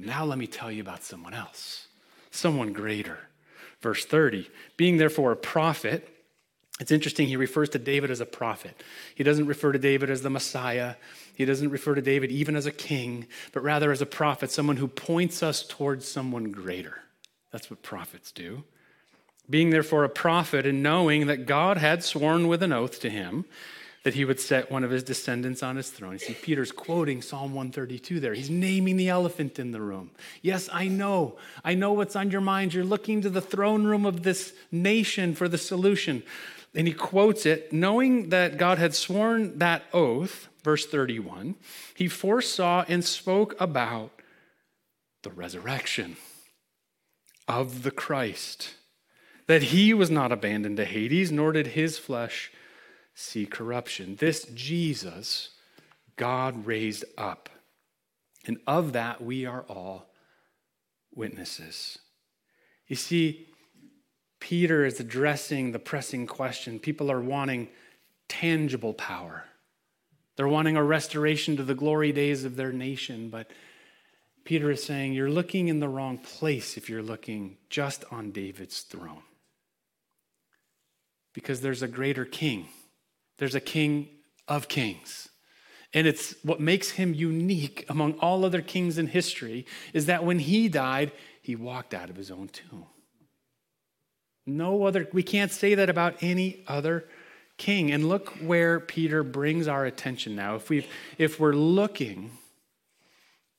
But 0.00 0.08
now 0.08 0.24
let 0.24 0.38
me 0.38 0.46
tell 0.46 0.72
you 0.72 0.80
about 0.80 1.02
someone 1.02 1.34
else, 1.34 1.86
someone 2.30 2.72
greater. 2.72 3.18
Verse 3.82 4.06
30 4.06 4.48
Being 4.78 4.96
therefore 4.96 5.32
a 5.32 5.36
prophet, 5.36 6.08
it's 6.80 6.90
interesting, 6.90 7.28
he 7.28 7.36
refers 7.36 7.68
to 7.70 7.78
David 7.78 8.10
as 8.10 8.20
a 8.20 8.26
prophet. 8.26 8.82
He 9.14 9.24
doesn't 9.24 9.46
refer 9.46 9.72
to 9.72 9.78
David 9.78 10.08
as 10.08 10.22
the 10.22 10.30
Messiah. 10.30 10.94
He 11.34 11.44
doesn't 11.44 11.68
refer 11.68 11.94
to 11.94 12.00
David 12.00 12.32
even 12.32 12.56
as 12.56 12.64
a 12.64 12.72
king, 12.72 13.26
but 13.52 13.62
rather 13.62 13.92
as 13.92 14.00
a 14.00 14.06
prophet, 14.06 14.50
someone 14.50 14.78
who 14.78 14.88
points 14.88 15.42
us 15.42 15.66
towards 15.66 16.08
someone 16.08 16.50
greater. 16.50 17.02
That's 17.52 17.68
what 17.68 17.82
prophets 17.82 18.32
do. 18.32 18.64
Being 19.50 19.68
therefore 19.68 20.04
a 20.04 20.08
prophet 20.08 20.64
and 20.64 20.82
knowing 20.82 21.26
that 21.26 21.44
God 21.44 21.76
had 21.76 22.02
sworn 22.02 22.48
with 22.48 22.62
an 22.62 22.72
oath 22.72 23.00
to 23.00 23.10
him 23.10 23.44
that 24.02 24.14
he 24.14 24.24
would 24.24 24.40
set 24.40 24.70
one 24.70 24.82
of 24.82 24.90
his 24.90 25.02
descendants 25.02 25.62
on 25.62 25.76
his 25.76 25.90
throne. 25.90 26.12
You 26.12 26.18
see, 26.18 26.34
Peter's 26.34 26.72
quoting 26.72 27.20
Psalm 27.20 27.54
132 27.54 28.18
there. 28.20 28.32
He's 28.32 28.48
naming 28.48 28.96
the 28.96 29.10
elephant 29.10 29.58
in 29.58 29.72
the 29.72 29.80
room. 29.80 30.10
Yes, 30.40 30.70
I 30.72 30.88
know. 30.88 31.36
I 31.64 31.74
know 31.74 31.92
what's 31.92 32.16
on 32.16 32.30
your 32.30 32.40
mind. 32.40 32.72
You're 32.72 32.84
looking 32.84 33.20
to 33.22 33.30
the 33.30 33.42
throne 33.42 33.84
room 33.84 34.06
of 34.06 34.22
this 34.22 34.54
nation 34.72 35.34
for 35.34 35.48
the 35.48 35.58
solution. 35.58 36.22
And 36.74 36.86
he 36.86 36.94
quotes 36.94 37.44
it, 37.44 37.72
knowing 37.72 38.30
that 38.30 38.56
God 38.56 38.78
had 38.78 38.94
sworn 38.94 39.58
that 39.58 39.82
oath, 39.92 40.48
verse 40.62 40.86
31, 40.86 41.56
he 41.94 42.08
foresaw 42.08 42.84
and 42.88 43.04
spoke 43.04 43.60
about 43.60 44.12
the 45.22 45.30
resurrection 45.30 46.16
of 47.46 47.82
the 47.82 47.90
Christ, 47.90 48.74
that 49.46 49.64
he 49.64 49.92
was 49.92 50.10
not 50.10 50.32
abandoned 50.32 50.76
to 50.78 50.84
Hades, 50.84 51.32
nor 51.32 51.52
did 51.52 51.68
his 51.68 51.98
flesh 51.98 52.50
see 53.20 53.46
corruption. 53.46 54.16
This 54.16 54.44
Jesus, 54.54 55.50
God 56.16 56.66
raised 56.66 57.04
up. 57.18 57.48
And 58.46 58.58
of 58.66 58.92
that, 58.92 59.22
we 59.22 59.46
are 59.46 59.64
all 59.68 60.10
witnesses. 61.14 61.98
You 62.86 62.96
see, 62.96 63.46
Peter 64.40 64.84
is 64.84 64.98
addressing 64.98 65.72
the 65.72 65.78
pressing 65.78 66.26
question. 66.26 66.78
People 66.78 67.10
are 67.10 67.20
wanting 67.20 67.68
tangible 68.28 68.94
power. 68.94 69.44
They're 70.36 70.48
wanting 70.48 70.76
a 70.76 70.82
restoration 70.82 71.56
to 71.58 71.62
the 71.62 71.74
glory 71.74 72.12
days 72.12 72.44
of 72.44 72.56
their 72.56 72.72
nation, 72.72 73.28
but 73.28 73.50
Peter 74.44 74.70
is 74.70 74.82
saying 74.82 75.12
you're 75.12 75.30
looking 75.30 75.68
in 75.68 75.80
the 75.80 75.88
wrong 75.88 76.16
place 76.16 76.78
if 76.78 76.88
you're 76.88 77.02
looking 77.02 77.58
just 77.68 78.04
on 78.10 78.30
David's 78.30 78.80
throne. 78.80 79.22
Because 81.34 81.60
there's 81.60 81.82
a 81.82 81.88
greater 81.88 82.24
king, 82.24 82.66
there's 83.40 83.54
a 83.54 83.60
king 83.60 84.06
of 84.46 84.68
kings. 84.68 85.30
And 85.94 86.06
it's 86.06 86.34
what 86.44 86.60
makes 86.60 86.90
him 86.90 87.14
unique 87.14 87.86
among 87.88 88.12
all 88.20 88.44
other 88.44 88.60
kings 88.60 88.98
in 88.98 89.06
history 89.06 89.66
is 89.94 90.06
that 90.06 90.24
when 90.24 90.38
he 90.38 90.68
died, 90.68 91.10
he 91.40 91.56
walked 91.56 91.94
out 91.94 92.10
of 92.10 92.16
his 92.16 92.30
own 92.30 92.48
tomb. 92.48 92.84
No 94.44 94.84
other, 94.84 95.08
we 95.14 95.22
can't 95.22 95.50
say 95.50 95.74
that 95.74 95.88
about 95.88 96.16
any 96.20 96.62
other 96.68 97.06
king. 97.56 97.90
And 97.90 98.10
look 98.10 98.28
where 98.42 98.78
Peter 98.78 99.22
brings 99.22 99.66
our 99.66 99.86
attention 99.86 100.36
now. 100.36 100.56
If, 100.56 100.68
we 100.68 100.86
if 101.16 101.40
we're 101.40 101.54
looking 101.54 102.32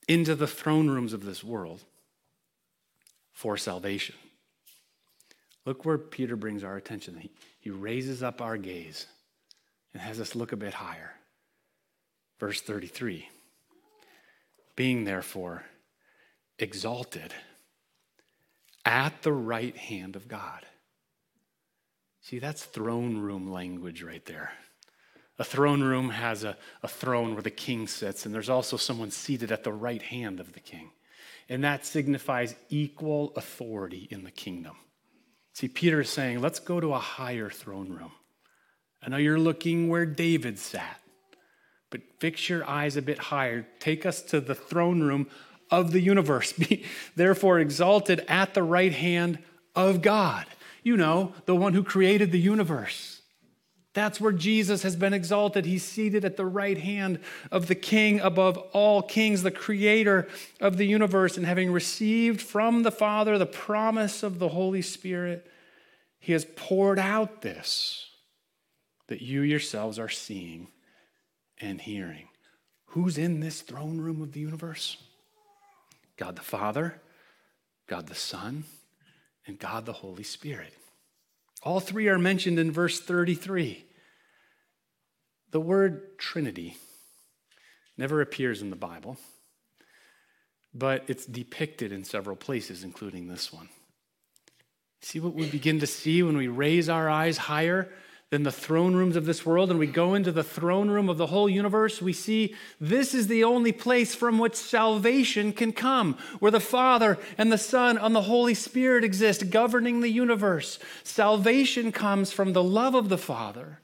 into 0.08 0.36
the 0.36 0.48
throne 0.48 0.92
rooms 0.92 1.12
of 1.12 1.26
this 1.26 1.44
world 1.44 1.84
for 3.34 3.58
salvation, 3.58 4.16
look 5.66 5.86
where 5.86 5.98
Peter 5.98 6.36
brings 6.36 6.64
our 6.64 6.78
attention. 6.78 7.18
He, 7.18 7.32
he 7.60 7.72
raises 7.72 8.22
up 8.22 8.44
our 8.44 8.58
gaze 8.58 9.08
and 9.94 10.02
has 10.02 10.20
us 10.20 10.36
look 10.36 10.52
a 10.52 10.58
bit 10.58 10.74
higher. 10.74 11.14
Verse 12.40 12.62
33 12.62 13.28
Being 14.76 15.04
therefore 15.04 15.64
exalted 16.60 17.34
at 18.86 19.22
the 19.22 19.34
right 19.34 19.76
hand 19.76 20.16
of 20.16 20.28
God. 20.28 20.66
See, 22.22 22.40
that's 22.40 22.64
throne 22.64 23.18
room 23.18 23.52
language 23.52 24.04
right 24.04 24.26
there. 24.26 24.52
A 25.40 25.44
throne 25.44 25.82
room 25.82 26.10
has 26.10 26.44
a, 26.44 26.56
a 26.84 26.88
throne 26.88 27.34
where 27.34 27.42
the 27.42 27.50
king 27.50 27.88
sits, 27.88 28.26
and 28.26 28.36
there's 28.36 28.50
also 28.50 28.78
someone 28.78 29.10
seated 29.10 29.52
at 29.52 29.64
the 29.64 29.74
right 29.74 30.02
hand 30.02 30.40
of 30.40 30.54
the 30.54 30.60
king. 30.60 30.92
And 31.50 31.64
that 31.64 31.86
signifies 31.86 32.56
equal 32.70 33.34
authority 33.36 34.08
in 34.12 34.24
the 34.24 34.32
kingdom. 34.32 34.76
See, 35.54 35.68
Peter 35.68 36.02
is 36.02 36.10
saying, 36.10 36.42
let's 36.42 36.60
go 36.60 36.80
to 36.80 36.94
a 36.94 37.00
higher 37.00 37.50
throne 37.50 37.90
room. 37.90 38.12
I 39.04 39.10
know 39.10 39.18
you're 39.18 39.40
looking 39.40 39.90
where 39.90 40.06
David 40.06 40.60
sat, 40.60 41.00
but 41.90 42.02
fix 42.20 42.50
your 42.50 42.68
eyes 42.68 42.98
a 42.98 43.02
bit 43.02 43.18
higher. 43.18 43.66
Take 43.80 44.06
us 44.06 44.22
to 44.24 44.40
the 44.40 44.56
throne 44.56 45.02
room 45.02 45.28
of 45.70 45.92
the 45.92 46.02
universe. 46.02 46.54
Be 46.58 46.86
therefore 47.16 47.60
exalted 47.60 48.24
at 48.28 48.54
the 48.54 48.64
right 48.64 48.94
hand 48.94 49.40
of 49.76 50.02
God. 50.02 50.46
You 50.84 50.98
know, 50.98 51.34
the 51.46 51.56
one 51.56 51.74
who 51.74 51.84
created 51.84 52.32
the 52.32 52.40
universe. 52.40 53.22
That's 53.94 54.22
where 54.22 54.32
Jesus 54.32 54.84
has 54.84 54.96
been 54.96 55.14
exalted. 55.14 55.66
He's 55.66 55.84
seated 55.84 56.24
at 56.24 56.38
the 56.38 56.46
right 56.46 56.78
hand 56.78 57.20
of 57.52 57.68
the 57.68 57.76
King 57.76 58.22
above 58.22 58.58
all 58.72 59.02
kings, 59.02 59.44
the 59.44 59.52
creator 59.52 60.30
of 60.62 60.78
the 60.78 60.86
universe. 60.86 61.36
And 61.36 61.46
having 61.46 61.72
received 61.72 62.42
from 62.42 62.84
the 62.84 62.92
Father 62.92 63.38
the 63.38 63.46
promise 63.46 64.24
of 64.24 64.40
the 64.40 64.50
Holy 64.50 64.82
Spirit, 64.82 65.46
he 66.20 66.32
has 66.32 66.46
poured 66.56 67.00
out 67.00 67.42
this 67.42 68.11
that 69.12 69.22
you 69.22 69.42
yourselves 69.42 70.00
are 70.00 70.08
seeing 70.08 70.70
and 71.60 71.82
hearing. 71.82 72.30
Who's 72.86 73.18
in 73.18 73.42
this 73.42 73.60
throne 73.60 74.00
room 74.00 74.22
of 74.22 74.32
the 74.32 74.40
universe? 74.40 74.96
God 76.16 76.38
the 76.38 76.42
Father, 76.42 77.02
God 77.88 78.08
the 78.08 78.16
Son, 78.16 78.64
and 79.46 79.60
God 79.60 79.86
the 79.86 79.92
Holy 79.92 80.24
Spirit. 80.24 80.74
All 81.62 81.82
three 81.82 82.08
are 82.08 82.18
mentioned 82.18 82.58
in 82.58 82.72
verse 82.72 83.02
33. 83.02 83.84
The 85.52 85.60
word 85.60 86.18
Trinity 86.18 86.78
never 87.98 88.22
appears 88.22 88.62
in 88.62 88.70
the 88.70 88.78
Bible, 88.78 89.18
but 90.74 91.04
it's 91.10 91.26
depicted 91.26 91.92
in 91.92 92.06
several 92.06 92.38
places, 92.38 92.86
including 92.86 93.28
this 93.28 93.52
one. 93.52 93.68
See 95.02 95.20
what 95.20 95.34
we 95.34 95.50
begin 95.50 95.82
to 95.82 95.88
see 95.88 96.24
when 96.24 96.38
we 96.38 96.48
raise 96.48 96.88
our 96.88 97.10
eyes 97.10 97.38
higher 97.38 97.92
than 98.32 98.44
the 98.44 98.52
throne 98.52 98.96
rooms 98.96 99.18
of 99.18 99.26
this 99.26 99.46
world 99.46 99.70
and 99.70 99.78
we 99.78 99.86
go 99.86 100.16
into 100.16 100.32
the 100.32 100.44
throne 100.44 100.90
room 100.90 101.10
of 101.10 101.18
the 101.18 101.28
whole 101.28 101.50
universe, 101.50 102.02
we 102.02 102.14
see 102.14 102.56
this 102.80 103.14
is 103.14 103.28
the 103.28 103.44
only 103.44 103.74
place 103.74 104.16
from 104.16 104.40
which 104.40 104.56
salvation 104.56 105.52
can 105.52 105.74
come, 105.74 106.18
where 106.40 106.52
the 106.52 106.60
Father 106.62 107.20
and 107.38 107.52
the 107.52 107.58
Son 107.58 107.98
and 107.98 108.16
the 108.16 108.22
Holy 108.22 108.54
Spirit 108.54 109.04
exist, 109.04 109.50
governing 109.50 110.00
the 110.00 110.10
universe. 110.10 110.80
Salvation 111.04 111.92
comes 111.92 112.32
from 112.32 112.54
the 112.54 112.64
love 112.64 112.96
of 112.96 113.10
the 113.10 113.18
Father 113.18 113.80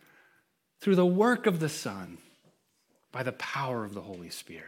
through 0.79 0.95
the 0.95 1.05
work 1.05 1.45
of 1.45 1.59
the 1.59 1.69
Son 1.69 2.17
by 3.11 3.23
the 3.23 3.33
power 3.33 3.83
of 3.83 3.93
the 3.93 4.01
Holy 4.01 4.29
Spirit. 4.29 4.63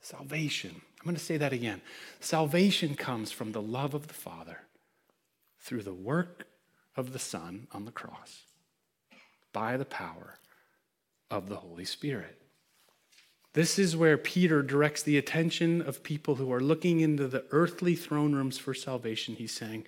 Salvation. 0.00 0.70
I'm 1.00 1.04
going 1.04 1.16
to 1.16 1.22
say 1.22 1.36
that 1.36 1.52
again. 1.52 1.80
Salvation 2.20 2.94
comes 2.94 3.32
from 3.32 3.50
the 3.50 3.62
love 3.62 3.92
of 3.92 4.06
the 4.06 4.14
Father 4.14 4.60
through 5.58 5.82
the 5.82 5.92
work 5.92 6.47
of 6.98 7.12
the 7.12 7.18
Son 7.18 7.68
on 7.72 7.84
the 7.84 7.92
cross 7.92 8.42
by 9.52 9.76
the 9.76 9.84
power 9.84 10.38
of 11.30 11.48
the 11.48 11.56
Holy 11.56 11.84
Spirit. 11.84 12.38
This 13.54 13.78
is 13.78 13.96
where 13.96 14.18
Peter 14.18 14.62
directs 14.62 15.02
the 15.02 15.16
attention 15.16 15.80
of 15.80 16.02
people 16.02 16.34
who 16.34 16.52
are 16.52 16.60
looking 16.60 17.00
into 17.00 17.26
the 17.26 17.44
earthly 17.50 17.94
throne 17.94 18.34
rooms 18.34 18.58
for 18.58 18.74
salvation. 18.74 19.34
He's 19.36 19.54
saying, 19.54 19.84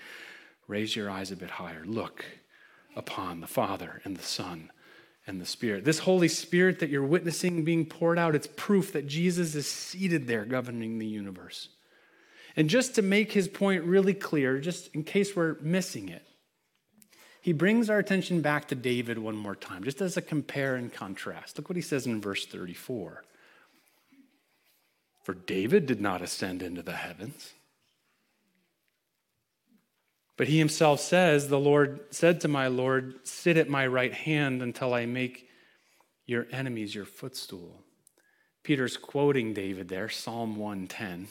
Raise 0.66 0.94
your 0.94 1.10
eyes 1.10 1.32
a 1.32 1.36
bit 1.36 1.50
higher. 1.50 1.82
Look 1.84 2.24
upon 2.94 3.40
the 3.40 3.48
Father 3.48 4.00
and 4.04 4.16
the 4.16 4.22
Son 4.22 4.70
and 5.26 5.40
the 5.40 5.46
Spirit. 5.46 5.84
This 5.84 5.98
Holy 6.00 6.28
Spirit 6.28 6.78
that 6.78 6.90
you're 6.90 7.04
witnessing 7.04 7.64
being 7.64 7.86
poured 7.86 8.20
out, 8.20 8.36
it's 8.36 8.48
proof 8.56 8.92
that 8.92 9.08
Jesus 9.08 9.56
is 9.56 9.66
seated 9.68 10.28
there 10.28 10.44
governing 10.44 10.98
the 10.98 11.06
universe. 11.06 11.70
And 12.56 12.70
just 12.70 12.94
to 12.94 13.02
make 13.02 13.32
his 13.32 13.48
point 13.48 13.82
really 13.82 14.14
clear, 14.14 14.60
just 14.60 14.94
in 14.94 15.02
case 15.02 15.34
we're 15.34 15.56
missing 15.60 16.08
it, 16.08 16.24
he 17.40 17.52
brings 17.52 17.88
our 17.88 17.98
attention 17.98 18.42
back 18.42 18.68
to 18.68 18.74
David 18.74 19.18
one 19.18 19.36
more 19.36 19.56
time, 19.56 19.84
just 19.84 20.00
as 20.00 20.16
a 20.16 20.22
compare 20.22 20.76
and 20.76 20.92
contrast. 20.92 21.56
Look 21.56 21.68
what 21.68 21.76
he 21.76 21.82
says 21.82 22.06
in 22.06 22.20
verse 22.20 22.44
34. 22.46 23.24
For 25.22 25.34
David 25.34 25.86
did 25.86 26.00
not 26.00 26.22
ascend 26.22 26.62
into 26.62 26.82
the 26.82 26.92
heavens. 26.92 27.52
But 30.36 30.48
he 30.48 30.58
himself 30.58 31.00
says, 31.00 31.48
The 31.48 31.58
Lord 31.58 32.00
said 32.10 32.40
to 32.40 32.48
my 32.48 32.68
Lord, 32.68 33.14
Sit 33.24 33.56
at 33.56 33.68
my 33.68 33.86
right 33.86 34.12
hand 34.14 34.62
until 34.62 34.94
I 34.94 35.06
make 35.06 35.48
your 36.26 36.46
enemies 36.50 36.94
your 36.94 37.04
footstool. 37.04 37.82
Peter's 38.62 38.96
quoting 38.96 39.52
David 39.52 39.88
there, 39.88 40.08
Psalm 40.08 40.56
110 40.56 41.28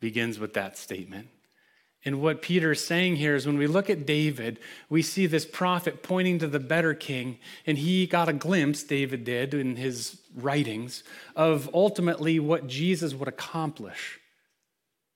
begins 0.00 0.38
with 0.38 0.54
that 0.54 0.76
statement. 0.76 1.28
And 2.04 2.20
what 2.20 2.42
Peter 2.42 2.72
is 2.72 2.84
saying 2.84 3.16
here 3.16 3.34
is 3.34 3.46
when 3.46 3.56
we 3.56 3.66
look 3.66 3.88
at 3.88 4.04
David, 4.04 4.58
we 4.90 5.00
see 5.00 5.26
this 5.26 5.46
prophet 5.46 6.02
pointing 6.02 6.38
to 6.40 6.46
the 6.46 6.60
better 6.60 6.92
king, 6.92 7.38
and 7.66 7.78
he 7.78 8.06
got 8.06 8.28
a 8.28 8.34
glimpse, 8.34 8.82
David 8.82 9.24
did 9.24 9.54
in 9.54 9.76
his 9.76 10.20
writings, 10.34 11.02
of 11.34 11.70
ultimately 11.72 12.38
what 12.38 12.66
Jesus 12.66 13.14
would 13.14 13.28
accomplish. 13.28 14.18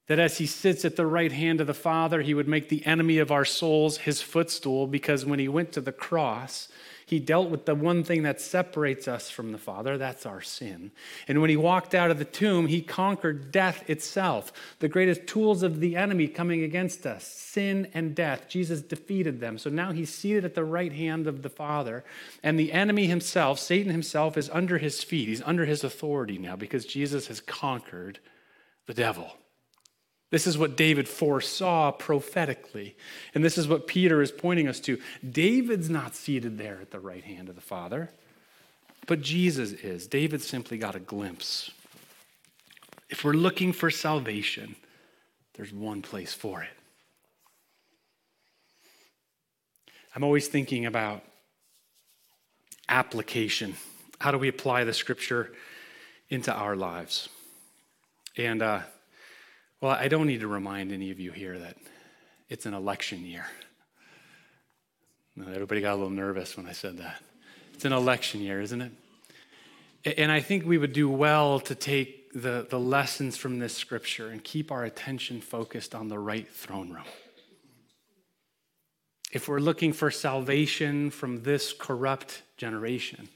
That 0.07 0.19
as 0.19 0.39
he 0.39 0.47
sits 0.47 0.87
at 0.87 0.97
the 0.97 1.05
right 1.05 1.33
hand 1.33 1.61
of 1.61 1.67
the 1.67 1.75
Father, 1.75 2.23
he 2.23 2.33
would 2.33 2.49
make 2.49 2.71
the 2.71 2.87
enemy 2.87 3.19
of 3.19 3.31
our 3.31 3.45
souls 3.45 3.99
his 3.99 4.23
footstool, 4.23 4.87
because 4.87 5.27
when 5.27 5.39
he 5.39 5.49
went 5.49 5.73
to 5.73 5.83
the 5.83 5.93
cross, 5.93 6.69
he 7.09 7.19
dealt 7.19 7.49
with 7.49 7.65
the 7.65 7.75
one 7.75 8.05
thing 8.05 8.23
that 8.25 8.39
separates 8.39 9.09
us 9.09 9.31
from 9.31 9.51
the 9.51 9.57
Father, 9.59 9.97
that's 9.97 10.27
our 10.27 10.43
sin. 10.43 10.91
And 11.27 11.41
when 11.41 11.49
he 11.49 11.57
walked 11.57 11.95
out 11.95 12.11
of 12.11 12.19
the 12.19 12.27
tomb, 12.27 12.67
he 12.67 12.83
conquered 12.83 13.51
death 13.51 13.89
itself, 13.89 14.53
the 14.81 14.89
greatest 14.89 15.27
tools 15.27 15.63
of 15.63 15.81
the 15.81 15.97
enemy 15.97 16.29
coming 16.29 16.63
against 16.63 17.07
us 17.07 17.25
sin 17.25 17.89
and 17.95 18.15
death. 18.15 18.47
Jesus 18.47 18.83
defeated 18.83 19.41
them. 19.41 19.57
So 19.57 19.71
now 19.71 19.93
he's 19.93 20.13
seated 20.13 20.45
at 20.45 20.55
the 20.55 20.65
right 20.65 20.93
hand 20.93 21.27
of 21.27 21.41
the 21.41 21.49
Father, 21.49 22.05
and 22.43 22.61
the 22.61 22.75
enemy 22.75 23.07
himself, 23.07 23.59
Satan 23.59 23.91
himself, 23.91 24.37
is 24.37 24.51
under 24.51 24.77
his 24.77 25.03
feet. 25.03 25.29
He's 25.29 25.43
under 25.43 25.65
his 25.65 25.83
authority 25.83 26.37
now 26.37 26.57
because 26.57 26.85
Jesus 26.85 27.29
has 27.29 27.41
conquered 27.41 28.19
the 28.85 28.93
devil. 28.93 29.33
This 30.31 30.47
is 30.47 30.59
what 30.59 30.77
David 30.77 31.09
foresaw 31.09 31.91
prophetically. 31.91 32.97
And 33.35 33.43
this 33.43 33.57
is 33.57 33.67
what 33.67 33.87
Peter 33.87 34.21
is 34.21 34.31
pointing 34.31 34.69
us 34.69 34.79
to. 34.81 35.01
David's 35.29 35.89
not 35.89 36.15
seated 36.15 36.59
there 36.59 36.79
at 36.83 36.91
the 36.91 37.01
right 37.01 37.25
hand 37.25 37.49
of 37.49 37.55
the 37.55 37.63
Father, 37.63 38.11
but 39.07 39.23
Jesus 39.23 39.73
is. 39.73 40.07
David 40.07 40.43
simply 40.43 40.77
got 40.77 40.95
a 40.95 41.01
glimpse. 41.01 41.71
If 43.09 43.25
we're 43.25 43.33
looking 43.33 43.73
for 43.73 43.91
salvation, 43.91 44.77
there's 45.55 45.73
one 45.73 46.03
place 46.03 46.35
for 46.35 46.63
it. 46.63 46.69
I'm 50.15 50.25
always 50.25 50.49
thinking 50.49 50.85
about 50.85 51.23
application. 52.89 53.77
How 54.21 54.31
do 54.31 54.37
we 54.37 54.49
apply 54.49 54.85
the 54.85 54.93
scripture 54.93 55.53
into 56.29 56.53
our 56.53 56.77
lives? 56.77 57.31
And, 58.37 58.61
uh, 58.61 58.81
well, 59.81 59.93
I 59.93 60.09
don't 60.09 60.27
need 60.27 60.41
to 60.41 60.49
remind 60.49 60.93
any 60.93 61.11
of 61.11 61.21
you 61.21 61.31
here 61.31 61.59
that 61.59 61.77
it's 62.49 62.67
an 62.67 62.75
election 62.75 63.25
year. 63.25 63.47
Everybody 65.41 65.81
got 65.81 65.93
a 65.93 65.97
little 65.97 66.11
nervous 66.11 66.57
when 66.57 66.67
I 66.67 66.73
said 66.73 66.99
that. 66.99 67.23
It's 67.75 67.85
an 67.85 67.93
election 67.93 68.41
year, 68.41 68.61
isn't 68.61 68.81
it? 68.81 68.93
And 70.17 70.33
I 70.33 70.41
think 70.41 70.65
we 70.65 70.79
would 70.79 70.93
do 70.93 71.09
well 71.09 71.61
to 71.61 71.75
take 71.75 72.33
the, 72.33 72.67
the 72.69 72.79
lessons 72.79 73.37
from 73.37 73.59
this 73.59 73.75
scripture 73.75 74.29
and 74.29 74.43
keep 74.43 74.73
our 74.73 74.85
attention 74.85 75.41
focused 75.41 75.95
on 75.95 76.09
the 76.09 76.19
right 76.19 76.49
throne 76.49 76.91
room. 76.91 77.05
If 79.31 79.47
we're 79.47 79.61
looking 79.61 79.93
for 79.93 80.11
salvation 80.11 81.11
from 81.11 81.43
this 81.43 81.73
corrupt 81.73 82.43
generation, 82.57 83.29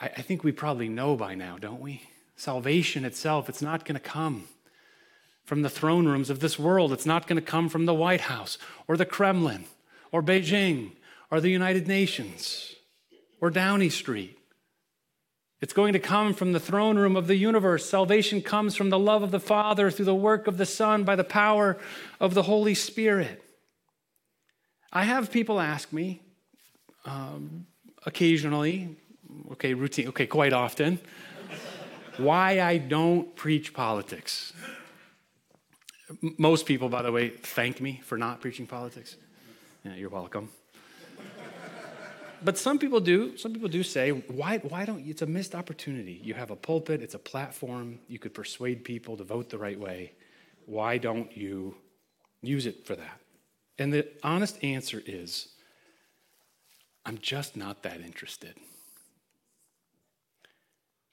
I, 0.00 0.06
I 0.06 0.22
think 0.22 0.44
we 0.44 0.52
probably 0.52 0.88
know 0.88 1.16
by 1.16 1.34
now, 1.34 1.58
don't 1.58 1.80
we? 1.80 2.02
Salvation 2.38 3.04
itself, 3.04 3.48
it's 3.48 3.60
not 3.60 3.84
going 3.84 3.96
to 3.96 4.00
come 4.00 4.44
from 5.44 5.62
the 5.62 5.68
throne 5.68 6.06
rooms 6.06 6.30
of 6.30 6.38
this 6.38 6.56
world. 6.56 6.92
It's 6.92 7.04
not 7.04 7.26
going 7.26 7.34
to 7.34 7.42
come 7.42 7.68
from 7.68 7.84
the 7.84 7.94
White 7.94 8.20
House 8.22 8.58
or 8.86 8.96
the 8.96 9.04
Kremlin 9.04 9.64
or 10.12 10.22
Beijing 10.22 10.92
or 11.32 11.40
the 11.40 11.50
United 11.50 11.88
Nations 11.88 12.76
or 13.40 13.50
Downing 13.50 13.90
Street. 13.90 14.38
It's 15.60 15.72
going 15.72 15.94
to 15.94 15.98
come 15.98 16.32
from 16.32 16.52
the 16.52 16.60
throne 16.60 16.96
room 16.96 17.16
of 17.16 17.26
the 17.26 17.34
universe. 17.34 17.90
Salvation 17.90 18.40
comes 18.40 18.76
from 18.76 18.90
the 18.90 19.00
love 19.00 19.24
of 19.24 19.32
the 19.32 19.40
Father 19.40 19.90
through 19.90 20.04
the 20.04 20.14
work 20.14 20.46
of 20.46 20.58
the 20.58 20.66
Son 20.66 21.02
by 21.02 21.16
the 21.16 21.24
power 21.24 21.76
of 22.20 22.34
the 22.34 22.44
Holy 22.44 22.74
Spirit. 22.74 23.42
I 24.92 25.02
have 25.02 25.32
people 25.32 25.58
ask 25.58 25.92
me 25.92 26.22
um, 27.04 27.66
occasionally, 28.06 28.96
okay, 29.52 29.74
routine, 29.74 30.06
okay, 30.06 30.28
quite 30.28 30.52
often 30.52 31.00
why 32.18 32.60
I 32.60 32.78
don't 32.78 33.34
preach 33.36 33.72
politics. 33.72 34.52
Most 36.38 36.66
people, 36.66 36.88
by 36.88 37.02
the 37.02 37.12
way, 37.12 37.30
thank 37.30 37.80
me 37.80 38.00
for 38.04 38.18
not 38.18 38.40
preaching 38.40 38.66
politics. 38.66 39.16
Yeah, 39.84 39.94
you're 39.94 40.08
welcome. 40.10 40.48
but 42.42 42.58
some 42.58 42.78
people 42.78 43.00
do. 43.00 43.36
Some 43.36 43.52
people 43.52 43.68
do 43.68 43.82
say, 43.82 44.10
why, 44.10 44.58
why 44.58 44.84
don't 44.84 45.04
you? 45.04 45.10
It's 45.10 45.22
a 45.22 45.26
missed 45.26 45.54
opportunity. 45.54 46.20
You 46.22 46.34
have 46.34 46.50
a 46.50 46.56
pulpit, 46.56 47.02
it's 47.02 47.14
a 47.14 47.18
platform. 47.18 47.98
You 48.08 48.18
could 48.18 48.34
persuade 48.34 48.84
people 48.84 49.16
to 49.16 49.24
vote 49.24 49.50
the 49.50 49.58
right 49.58 49.78
way. 49.78 50.12
Why 50.66 50.98
don't 50.98 51.34
you 51.36 51.76
use 52.42 52.66
it 52.66 52.86
for 52.86 52.96
that? 52.96 53.20
And 53.78 53.92
the 53.92 54.08
honest 54.22 54.62
answer 54.64 55.02
is, 55.06 55.48
I'm 57.06 57.18
just 57.18 57.56
not 57.56 57.82
that 57.84 58.00
interested 58.00 58.56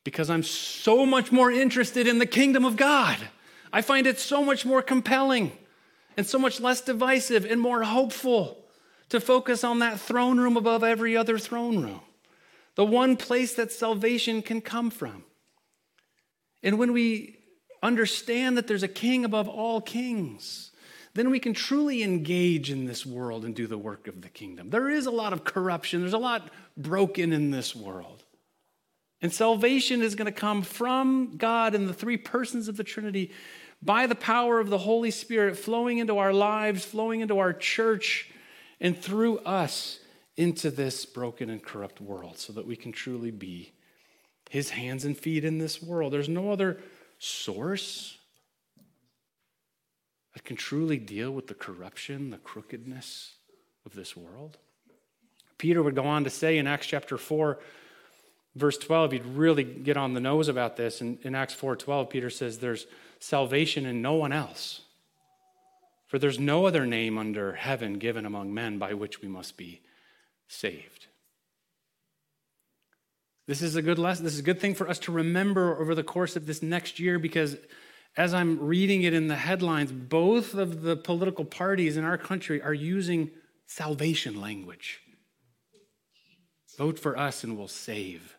because 0.06 0.30
I'm 0.30 0.44
so 0.44 1.06
much 1.06 1.34
more 1.34 1.52
interested 1.52 2.08
in 2.08 2.20
the 2.20 2.26
kingdom 2.26 2.64
of 2.64 2.78
God. 2.78 3.18
I 3.74 3.82
find 3.82 4.08
it 4.08 4.20
so 4.20 4.46
much 4.46 4.66
more 4.66 4.82
compelling 4.82 5.52
and 6.16 6.26
so 6.26 6.40
much 6.40 6.62
less 6.62 6.80
divisive 6.80 7.44
and 7.44 7.60
more 7.60 7.84
hopeful 7.84 8.64
to 9.10 9.20
focus 9.20 9.66
on 9.66 9.80
that 9.80 10.00
throne 10.00 10.40
room 10.40 10.56
above 10.56 10.84
every 10.84 11.18
other 11.18 11.38
throne 11.38 11.84
room, 11.84 12.02
the 12.76 12.86
one 12.86 13.18
place 13.18 13.56
that 13.56 13.72
salvation 13.72 14.42
can 14.42 14.62
come 14.62 14.90
from. 14.90 15.24
And 16.64 16.80
when 16.80 16.94
we 16.94 17.40
understand 17.84 18.58
that 18.58 18.68
there's 18.68 18.84
a 18.84 18.88
king 18.88 19.26
above 19.26 19.48
all 19.48 19.82
kings, 19.82 20.72
then 21.16 21.30
we 21.32 21.40
can 21.40 21.54
truly 21.54 22.04
engage 22.04 22.70
in 22.70 22.86
this 22.86 23.06
world 23.06 23.44
and 23.44 23.56
do 23.56 23.68
the 23.68 23.78
work 23.78 24.08
of 24.08 24.22
the 24.22 24.30
kingdom. 24.30 24.70
There 24.70 24.90
is 24.90 25.06
a 25.08 25.12
lot 25.12 25.34
of 25.34 25.44
corruption, 25.44 26.02
there's 26.02 26.14
a 26.14 26.18
lot 26.20 26.50
broken 26.78 27.34
in 27.34 27.50
this 27.50 27.76
world. 27.76 28.25
And 29.26 29.34
salvation 29.34 30.04
is 30.04 30.14
going 30.14 30.32
to 30.32 30.40
come 30.40 30.62
from 30.62 31.38
God 31.38 31.74
and 31.74 31.90
the 31.90 31.96
three 31.96 32.16
persons 32.16 32.68
of 32.68 32.78
the 32.78 32.84
Trinity 32.84 33.32
by 33.82 34.06
the 34.06 34.14
power 34.14 34.60
of 34.60 34.70
the 34.70 34.78
Holy 34.78 35.10
Spirit 35.10 35.58
flowing 35.58 35.98
into 35.98 36.20
our 36.20 36.32
lives, 36.32 36.86
flowing 36.86 37.22
into 37.22 37.40
our 37.40 37.52
church, 37.52 38.30
and 38.80 38.96
through 38.96 39.40
us 39.40 39.98
into 40.38 40.70
this 40.70 41.08
broken 41.08 41.50
and 41.50 41.64
corrupt 41.64 42.00
world 42.00 42.38
so 42.38 42.54
that 42.54 42.68
we 42.68 42.76
can 42.76 42.92
truly 42.92 43.32
be 43.32 43.72
his 44.52 44.70
hands 44.70 45.06
and 45.06 45.18
feet 45.18 45.44
in 45.44 45.58
this 45.58 45.82
world. 45.82 46.14
There's 46.14 46.30
no 46.30 46.52
other 46.52 46.78
source 47.18 48.20
that 50.36 50.44
can 50.44 50.56
truly 50.56 51.00
deal 51.00 51.32
with 51.32 51.48
the 51.48 51.56
corruption, 51.56 52.30
the 52.30 52.38
crookedness 52.38 53.34
of 53.88 53.96
this 53.96 54.16
world. 54.16 54.60
Peter 55.58 55.82
would 55.82 55.96
go 55.96 56.06
on 56.06 56.26
to 56.26 56.30
say 56.30 56.60
in 56.60 56.68
Acts 56.68 56.86
chapter 56.86 57.18
4 57.18 57.58
verse 58.56 58.78
12 58.78 59.14
you'd 59.14 59.26
really 59.26 59.64
get 59.64 59.98
on 59.98 60.14
the 60.14 60.20
nose 60.20 60.48
about 60.48 60.78
this. 60.78 61.02
In, 61.02 61.20
in 61.24 61.36
acts 61.36 61.56
4.12 61.56 62.10
peter 62.10 62.30
says 62.30 62.60
there's 62.60 62.88
salvation 63.20 63.86
in 63.86 64.02
no 64.02 64.14
one 64.14 64.32
else 64.32 64.82
for 66.08 66.20
there's 66.20 66.40
no 66.40 66.66
other 66.66 66.86
name 66.86 67.18
under 67.18 67.54
heaven 67.54 67.94
given 67.94 68.26
among 68.26 68.54
men 68.54 68.78
by 68.78 68.94
which 68.94 69.22
we 69.22 69.28
must 69.28 69.58
be 69.58 69.82
saved. 70.48 71.08
This 73.48 73.62
is 73.62 73.76
a 73.76 73.82
good 73.82 74.00
lesson 74.00 74.24
this 74.24 74.34
is 74.34 74.40
a 74.40 74.44
good 74.44 74.60
thing 74.60 74.76
for 74.76 74.90
us 74.90 75.00
to 75.00 75.12
remember 75.12 75.80
over 75.80 75.94
the 75.94 76.04
course 76.04 76.36
of 76.36 76.46
this 76.46 76.62
next 76.62 77.00
year 77.00 77.20
because 77.20 77.58
as 78.18 78.34
i'm 78.34 78.60
reading 78.60 79.04
it 79.04 79.14
in 79.14 79.28
the 79.28 79.36
headlines 79.36 79.92
both 79.92 80.54
of 80.54 80.82
the 80.82 80.96
political 80.96 81.46
parties 81.46 81.98
in 81.98 82.04
our 82.04 82.18
country 82.18 82.62
are 82.62 82.74
using 82.74 83.30
salvation 83.68 84.40
language. 84.40 85.02
Vote 86.78 87.00
for 87.00 87.18
us 87.18 87.44
and 87.44 87.58
we'll 87.58 87.68
save 87.68 88.36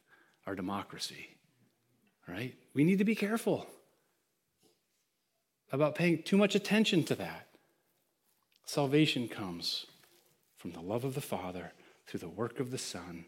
our 0.46 0.54
democracy, 0.54 1.37
right? 2.28 2.54
We 2.74 2.85
need 2.85 2.98
to 2.98 3.04
be 3.04 3.14
careful 3.14 3.66
about 5.72 5.94
paying 5.94 6.22
too 6.22 6.37
much 6.37 6.54
attention 6.54 7.02
to 7.04 7.14
that. 7.16 7.48
Salvation 8.64 9.28
comes 9.28 9.87
from 10.56 10.72
the 10.72 10.80
love 10.80 11.04
of 11.04 11.14
the 11.14 11.20
Father 11.20 11.72
through 12.06 12.20
the 12.20 12.28
work 12.28 12.61
of 12.61 12.70
the 12.70 12.78
Son 12.78 13.24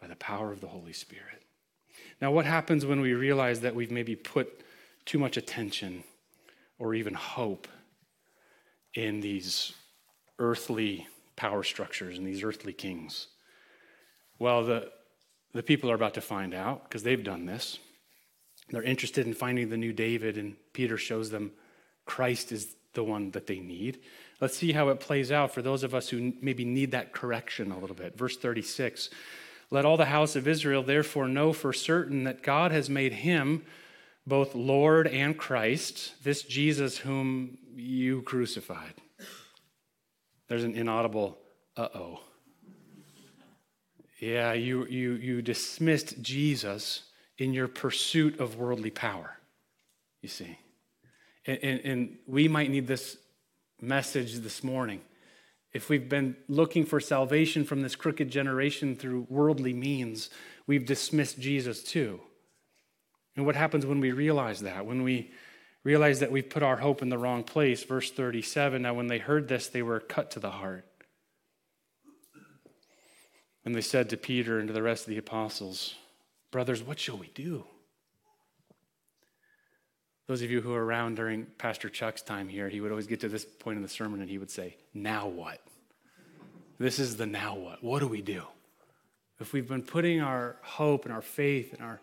by 0.00 0.06
the 0.06 0.16
power 0.16 0.52
of 0.52 0.60
the 0.60 0.68
Holy 0.68 0.92
Spirit. 0.92 1.42
Now, 2.20 2.30
what 2.30 2.46
happens 2.46 2.86
when 2.86 3.00
we 3.00 3.12
realize 3.14 3.60
that 3.60 3.74
we've 3.74 3.90
maybe 3.90 4.16
put 4.16 4.62
too 5.04 5.18
much 5.18 5.36
attention 5.36 6.04
or 6.78 6.94
even 6.94 7.14
hope 7.14 7.68
in 8.94 9.20
these 9.20 9.72
earthly 10.38 11.06
power 11.36 11.62
structures 11.62 12.18
and 12.18 12.26
these 12.26 12.42
earthly 12.42 12.72
kings? 12.72 13.28
Well, 14.38 14.64
the, 14.64 14.90
the 15.52 15.62
people 15.62 15.90
are 15.90 15.94
about 15.94 16.14
to 16.14 16.20
find 16.20 16.54
out 16.54 16.84
because 16.84 17.02
they've 17.02 17.22
done 17.22 17.46
this. 17.46 17.78
They're 18.70 18.82
interested 18.82 19.26
in 19.26 19.34
finding 19.34 19.68
the 19.68 19.76
new 19.76 19.92
David, 19.92 20.38
and 20.38 20.56
Peter 20.72 20.96
shows 20.96 21.30
them 21.30 21.52
Christ 22.06 22.52
is 22.52 22.74
the 22.94 23.04
one 23.04 23.30
that 23.32 23.46
they 23.46 23.60
need. 23.60 24.00
Let's 24.40 24.56
see 24.56 24.72
how 24.72 24.88
it 24.88 25.00
plays 25.00 25.30
out 25.30 25.52
for 25.52 25.62
those 25.62 25.82
of 25.82 25.94
us 25.94 26.08
who 26.08 26.32
maybe 26.40 26.64
need 26.64 26.92
that 26.92 27.12
correction 27.12 27.70
a 27.70 27.78
little 27.78 27.96
bit. 27.96 28.16
Verse 28.16 28.36
36 28.36 29.10
Let 29.70 29.84
all 29.84 29.96
the 29.96 30.06
house 30.06 30.36
of 30.36 30.48
Israel 30.48 30.82
therefore 30.82 31.28
know 31.28 31.52
for 31.52 31.72
certain 31.72 32.24
that 32.24 32.42
God 32.42 32.72
has 32.72 32.88
made 32.88 33.12
him 33.12 33.64
both 34.26 34.54
Lord 34.54 35.06
and 35.06 35.36
Christ, 35.36 36.14
this 36.22 36.42
Jesus 36.42 36.98
whom 36.98 37.58
you 37.74 38.22
crucified. 38.22 38.94
There's 40.48 40.64
an 40.64 40.74
inaudible 40.74 41.38
uh 41.76 41.88
oh. 41.94 42.20
Yeah, 44.22 44.52
you, 44.52 44.86
you, 44.86 45.14
you 45.14 45.42
dismissed 45.42 46.22
Jesus 46.22 47.02
in 47.38 47.52
your 47.52 47.66
pursuit 47.66 48.38
of 48.38 48.56
worldly 48.56 48.92
power, 48.92 49.36
you 50.20 50.28
see. 50.28 50.60
And, 51.44 51.58
and, 51.60 51.80
and 51.80 52.18
we 52.28 52.46
might 52.46 52.70
need 52.70 52.86
this 52.86 53.16
message 53.80 54.36
this 54.36 54.62
morning. 54.62 55.00
If 55.72 55.88
we've 55.88 56.08
been 56.08 56.36
looking 56.46 56.86
for 56.86 57.00
salvation 57.00 57.64
from 57.64 57.82
this 57.82 57.96
crooked 57.96 58.30
generation 58.30 58.94
through 58.94 59.26
worldly 59.28 59.72
means, 59.72 60.30
we've 60.68 60.86
dismissed 60.86 61.40
Jesus 61.40 61.82
too. 61.82 62.20
And 63.34 63.44
what 63.44 63.56
happens 63.56 63.84
when 63.86 63.98
we 63.98 64.12
realize 64.12 64.60
that? 64.60 64.86
When 64.86 65.02
we 65.02 65.32
realize 65.82 66.20
that 66.20 66.30
we've 66.30 66.48
put 66.48 66.62
our 66.62 66.76
hope 66.76 67.02
in 67.02 67.08
the 67.08 67.18
wrong 67.18 67.42
place? 67.42 67.82
Verse 67.82 68.08
37 68.12 68.82
Now, 68.82 68.94
when 68.94 69.08
they 69.08 69.18
heard 69.18 69.48
this, 69.48 69.66
they 69.66 69.82
were 69.82 69.98
cut 69.98 70.30
to 70.30 70.38
the 70.38 70.52
heart. 70.52 70.86
And 73.64 73.74
they 73.74 73.80
said 73.80 74.10
to 74.10 74.16
Peter 74.16 74.58
and 74.58 74.68
to 74.68 74.74
the 74.74 74.82
rest 74.82 75.04
of 75.04 75.10
the 75.10 75.18
apostles, 75.18 75.94
Brothers, 76.50 76.82
what 76.82 76.98
shall 76.98 77.16
we 77.16 77.30
do? 77.34 77.64
Those 80.26 80.42
of 80.42 80.50
you 80.50 80.60
who 80.60 80.70
were 80.70 80.84
around 80.84 81.16
during 81.16 81.46
Pastor 81.58 81.88
Chuck's 81.88 82.22
time 82.22 82.48
here, 82.48 82.68
he 82.68 82.80
would 82.80 82.90
always 82.90 83.06
get 83.06 83.20
to 83.20 83.28
this 83.28 83.44
point 83.44 83.76
in 83.76 83.82
the 83.82 83.88
sermon 83.88 84.20
and 84.20 84.30
he 84.30 84.38
would 84.38 84.50
say, 84.50 84.76
Now 84.94 85.26
what? 85.26 85.60
This 86.78 86.98
is 86.98 87.16
the 87.16 87.26
now 87.26 87.54
what. 87.54 87.82
What 87.82 88.00
do 88.00 88.08
we 88.08 88.22
do? 88.22 88.42
If 89.40 89.52
we've 89.52 89.68
been 89.68 89.82
putting 89.82 90.20
our 90.20 90.56
hope 90.62 91.04
and 91.04 91.12
our 91.12 91.22
faith 91.22 91.72
and 91.72 91.82
our 91.82 92.00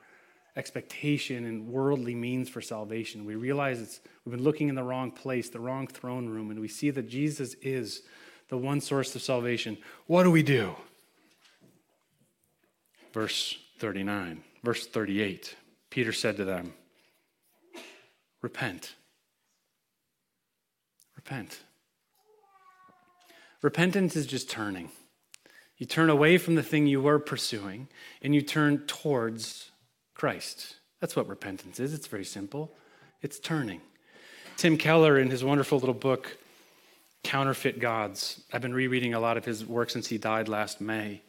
expectation 0.56 1.45
in 1.45 1.72
worldly 1.72 2.15
means 2.15 2.50
for 2.50 2.62
salvation, 2.62 3.26
we 3.26 3.36
realize 3.36 3.82
it's, 3.82 4.02
we've 4.26 4.36
been 4.36 4.43
looking 4.43 4.67
in 4.67 4.76
the 4.76 4.84
wrong 4.84 5.12
place, 5.12 5.50
the 5.50 5.60
wrong 5.60 5.88
throne 5.88 6.28
room, 6.28 6.52
and 6.52 6.60
we 6.60 6.67
see 6.67 6.89
that 6.89 7.08
Jesus 7.08 7.56
is 7.62 8.04
the 8.50 8.58
one 8.58 8.82
source 8.82 9.15
of 9.15 9.22
salvation. 9.22 9.78
What 10.08 10.24
do 10.24 10.32
we 10.32 10.43
do? 10.43 10.76
Verse 13.13 13.58
39, 13.80 14.43
verse 14.63 14.86
38. 14.86 15.56
Peter 15.89 16.13
said 16.13 16.38
to 16.38 16.45
them, 16.45 16.74
Repent. 18.41 18.95
Repent. 21.15 21.60
Repentance 23.62 24.15
is 24.15 24.26
just 24.26 24.50
turning. 24.50 24.89
You 25.78 25.86
turn 25.86 26.10
away 26.10 26.38
from 26.38 26.56
the 26.56 26.63
thing 26.63 26.88
you 26.88 27.02
were 27.02 27.19
pursuing 27.19 27.88
and 28.22 28.36
you 28.36 28.41
turn 28.41 28.80
towards 28.86 29.72
Christ. 30.13 30.76
That's 31.00 31.15
what 31.15 31.28
repentance 31.28 31.80
is. 31.80 31.93
It's 31.93 32.08
very 32.08 32.26
simple. 32.26 32.76
It's 33.22 33.39
turning. 33.39 33.82
Tim 34.58 34.78
Keller, 34.78 35.17
in 35.17 35.30
his 35.30 35.43
wonderful 35.43 35.80
little 35.80 35.93
book, 35.93 36.38
Counterfeit 37.24 37.80
Gods, 37.80 38.41
I've 38.52 38.62
been 38.62 38.74
rereading 38.74 39.13
a 39.13 39.19
lot 39.19 39.38
of 39.38 39.45
his 39.45 39.65
work 39.65 39.89
since 39.89 40.08
he 40.08 40.17
died 40.17 40.50
last 40.50 40.82
May. 40.82 41.22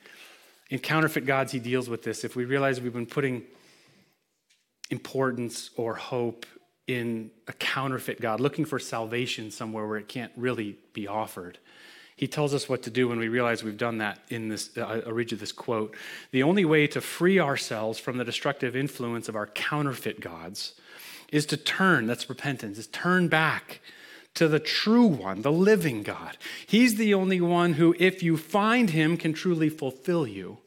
In 0.70 0.78
Counterfeit 0.78 1.26
Gods, 1.26 1.52
he 1.52 1.58
deals 1.58 1.88
with 1.88 2.04
this. 2.04 2.24
If 2.24 2.36
we 2.36 2.44
realize 2.44 2.80
we've 2.80 2.92
been 2.92 3.04
putting 3.04 3.42
importance 4.90 5.70
or 5.76 5.94
hope 5.94 6.46
in 6.86 7.30
a 7.46 7.52
counterfeit 7.52 8.20
God, 8.20 8.40
looking 8.40 8.64
for 8.64 8.78
salvation 8.78 9.50
somewhere 9.50 9.86
where 9.86 9.98
it 9.98 10.08
can't 10.08 10.32
really 10.36 10.78
be 10.92 11.06
offered. 11.06 11.58
He 12.16 12.26
tells 12.26 12.52
us 12.52 12.68
what 12.68 12.82
to 12.82 12.90
do 12.90 13.08
when 13.08 13.18
we 13.18 13.28
realize 13.28 13.64
we've 13.64 13.78
done 13.78 13.98
that 13.98 14.20
in 14.28 14.48
this. 14.48 14.76
Uh, 14.76 15.02
I'll 15.06 15.12
read 15.12 15.30
you 15.30 15.36
this 15.36 15.52
quote. 15.52 15.96
The 16.32 16.42
only 16.42 16.64
way 16.64 16.86
to 16.88 17.00
free 17.00 17.40
ourselves 17.40 17.98
from 17.98 18.18
the 18.18 18.24
destructive 18.24 18.76
influence 18.76 19.28
of 19.28 19.36
our 19.36 19.46
counterfeit 19.46 20.20
gods 20.20 20.74
is 21.32 21.46
to 21.46 21.56
turn, 21.56 22.06
that's 22.06 22.28
repentance, 22.28 22.76
is 22.76 22.88
turn 22.88 23.28
back 23.28 23.80
to 24.34 24.48
the 24.48 24.60
true 24.60 25.06
one, 25.06 25.42
the 25.42 25.52
living 25.52 26.02
God. 26.02 26.36
He's 26.66 26.96
the 26.96 27.14
only 27.14 27.40
one 27.40 27.74
who, 27.74 27.94
if 27.98 28.22
you 28.22 28.36
find 28.36 28.90
him, 28.90 29.16
can 29.16 29.32
truly 29.32 29.68
fulfill 29.68 30.26
you. 30.26 30.58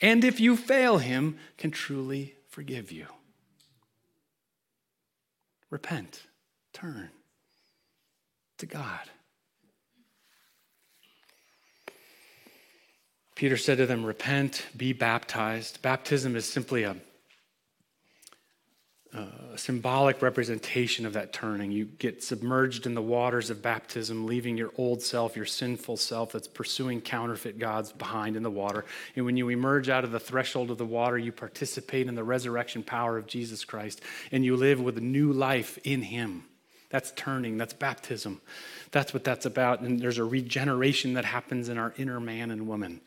And 0.00 0.24
if 0.24 0.40
you 0.40 0.56
fail 0.56 0.98
him, 0.98 1.38
can 1.56 1.70
truly 1.70 2.34
forgive 2.48 2.92
you. 2.92 3.06
Repent, 5.70 6.22
turn 6.72 7.10
to 8.58 8.66
God. 8.66 9.10
Peter 13.34 13.56
said 13.56 13.78
to 13.78 13.86
them, 13.86 14.04
Repent, 14.04 14.66
be 14.76 14.92
baptized. 14.92 15.80
Baptism 15.82 16.34
is 16.34 16.44
simply 16.44 16.82
a, 16.82 16.96
Uh, 19.14 19.24
a, 19.54 19.58
symbolic 19.58 20.20
representation 20.20 21.06
of 21.06 21.14
that 21.14 21.32
turning. 21.32 21.72
You 21.72 21.86
get 21.86 22.22
submerged 22.22 22.84
in 22.84 22.94
the 22.94 23.00
waters 23.00 23.48
of 23.48 23.62
baptism, 23.62 24.26
leaving 24.26 24.58
your 24.58 24.70
old 24.76 25.00
self, 25.00 25.34
your 25.34 25.46
sinful 25.46 25.96
self 25.96 26.32
that's 26.32 26.46
pursuing 26.46 27.00
counterfeit 27.00 27.58
gods 27.58 27.90
behind 27.90 28.36
in 28.36 28.42
the 28.42 28.50
water. 28.50 28.84
And 29.16 29.24
when 29.24 29.38
you 29.38 29.48
emerge 29.48 29.88
out 29.88 30.04
of 30.04 30.12
the 30.12 30.20
threshold 30.20 30.70
of 30.70 30.76
the 30.76 30.84
water, 30.84 31.16
you 31.16 31.32
participate 31.32 32.06
in 32.06 32.16
the 32.16 32.22
resurrection 32.22 32.82
power 32.82 33.16
of 33.16 33.26
Jesus 33.26 33.64
Christ 33.64 34.02
and 34.30 34.44
you 34.44 34.56
live 34.56 34.78
with 34.78 34.98
a 34.98 35.02
new 35.02 35.32
life 35.32 35.78
in 35.84 36.02
Him. 36.02 36.44
That's 36.90 37.10
turning, 37.12 37.56
that's 37.56 37.72
baptism. 37.74 38.42
That's 38.90 39.14
what 39.14 39.24
that's 39.24 39.46
about. 39.46 39.80
And 39.80 40.00
there's 40.00 40.18
a 40.18 40.24
regeneration 40.24 41.14
that 41.14 41.24
happens 41.24 41.70
in 41.70 41.78
our 41.78 41.94
inner 41.96 42.20
man 42.20 42.50
and 42.50 42.68
woman 42.68 43.00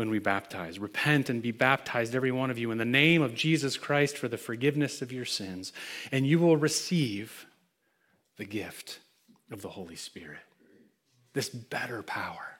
when 0.00 0.08
we 0.08 0.18
baptize. 0.18 0.78
Repent 0.78 1.28
and 1.28 1.42
be 1.42 1.52
baptized, 1.52 2.14
every 2.14 2.32
one 2.32 2.50
of 2.50 2.58
you, 2.58 2.70
in 2.70 2.78
the 2.78 2.86
name 2.86 3.20
of 3.20 3.34
Jesus 3.34 3.76
Christ 3.76 4.16
for 4.16 4.28
the 4.28 4.38
forgiveness 4.38 5.02
of 5.02 5.12
your 5.12 5.26
sins, 5.26 5.74
and 6.10 6.26
you 6.26 6.38
will 6.38 6.56
receive 6.56 7.44
the 8.38 8.46
gift 8.46 9.00
of 9.52 9.60
the 9.60 9.68
Holy 9.68 9.96
Spirit. 9.96 10.40
This 11.34 11.50
better 11.50 12.02
power, 12.02 12.56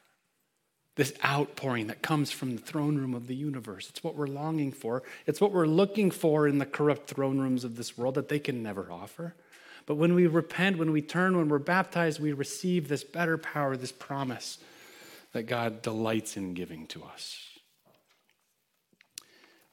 this 0.97 1.15
outpouring 1.25 1.87
that 1.87 2.03
comes 2.03 2.31
from 2.31 2.57
the 2.57 2.61
throne 2.61 2.99
room 2.99 3.15
of 3.15 3.27
the 3.27 3.35
universe. 3.35 3.89
It's 3.89 4.05
what 4.05 4.17
we're 4.17 4.27
longing 4.27 4.71
for. 4.71 5.03
It's 5.27 5.41
what 5.41 5.53
we're 5.53 5.65
looking 5.65 6.11
for 6.11 6.47
in 6.47 6.59
the 6.59 6.67
corrupt 6.67 7.09
throne 7.09 7.39
rooms 7.39 7.65
of 7.65 7.77
this 7.77 7.97
world 7.97 8.17
that 8.17 8.29
they 8.29 8.39
can 8.39 8.63
never 8.63 8.93
offer. 8.93 9.35
But 9.87 9.95
when 9.95 10.15
we 10.15 10.27
repent, 10.27 10.77
when 10.77 10.93
we 10.93 11.01
turn, 11.01 11.39
when 11.39 11.49
we're 11.49 11.59
baptized, 11.59 12.21
we 12.21 12.35
receive 12.35 12.89
this 12.89 13.03
better 13.03 13.39
power, 13.39 13.79
this 13.79 13.93
promise 13.93 14.59
that 15.33 15.45
God 15.45 15.83
delights 15.83 16.37
in 16.37 16.55
giving 16.55 16.87
to 16.89 17.05
us. 17.05 17.39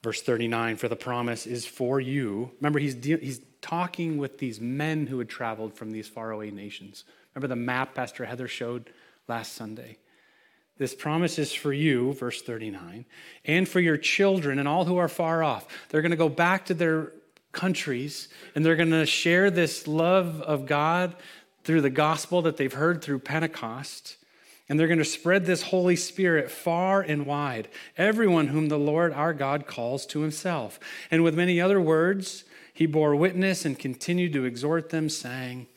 Verse 0.03 0.21
39 0.21 0.77
For 0.77 0.87
the 0.87 0.95
promise 0.95 1.45
is 1.45 1.65
for 1.65 1.99
you. 1.99 2.51
Remember, 2.59 2.79
he's, 2.79 2.95
de- 2.95 3.17
he's 3.17 3.41
talking 3.61 4.17
with 4.17 4.37
these 4.37 4.61
men 4.61 5.07
who 5.07 5.19
had 5.19 5.29
traveled 5.29 5.73
from 5.73 5.91
these 5.91 6.07
faraway 6.07 6.51
nations. 6.51 7.03
Remember 7.33 7.47
the 7.47 7.55
map 7.55 7.95
Pastor 7.95 8.25
Heather 8.25 8.47
showed 8.47 8.91
last 9.27 9.53
Sunday? 9.53 9.97
This 10.77 10.93
promise 10.93 11.39
is 11.39 11.53
for 11.53 11.73
you, 11.73 12.13
verse 12.13 12.41
39, 12.41 13.05
and 13.45 13.67
for 13.67 13.79
your 13.79 13.97
children 13.97 14.59
and 14.59 14.67
all 14.67 14.85
who 14.85 14.97
are 14.97 15.07
far 15.07 15.43
off. 15.43 15.67
They're 15.89 16.03
going 16.03 16.11
to 16.11 16.17
go 16.17 16.29
back 16.29 16.65
to 16.65 16.75
their 16.75 17.13
countries 17.51 18.29
and 18.53 18.63
they're 18.63 18.75
going 18.75 18.91
to 18.91 19.05
share 19.05 19.49
this 19.49 19.87
love 19.87 20.41
of 20.41 20.67
God 20.67 21.15
through 21.63 21.81
the 21.81 21.89
gospel 21.89 22.43
that 22.43 22.57
they've 22.57 22.71
heard 22.71 23.01
through 23.01 23.19
Pentecost. 23.19 24.17
And 24.69 24.79
they're 24.79 24.87
going 24.87 24.97
to 24.97 25.05
spread 25.05 25.45
this 25.45 25.63
Holy 25.63 25.95
Spirit 25.95 26.51
far 26.51 27.01
and 27.01 27.25
wide, 27.25 27.69
everyone 27.97 28.47
whom 28.47 28.67
the 28.67 28.77
Lord 28.77 29.13
our 29.13 29.33
God 29.33 29.65
calls 29.65 30.05
to 30.07 30.21
himself. 30.21 30.79
And 31.09 31.23
with 31.23 31.35
many 31.35 31.61
other 31.61 31.79
words, 31.79 32.43
he 32.73 32.85
bore 32.85 33.15
witness 33.15 33.65
and 33.65 33.79
continued 33.79 34.33
to 34.33 34.45
exhort 34.45 34.89
them, 34.89 35.09
saying, 35.09 35.67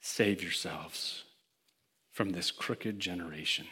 Save 0.00 0.42
yourselves 0.42 1.24
from 2.10 2.30
this 2.30 2.50
crooked 2.50 3.00
generation. 3.00 3.66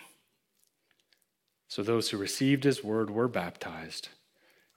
So 1.68 1.83
those 1.83 2.11
who 2.11 2.18
received 2.18 2.64
his 2.64 2.85
word 2.85 3.11
were 3.11 3.29
baptized, 3.29 4.09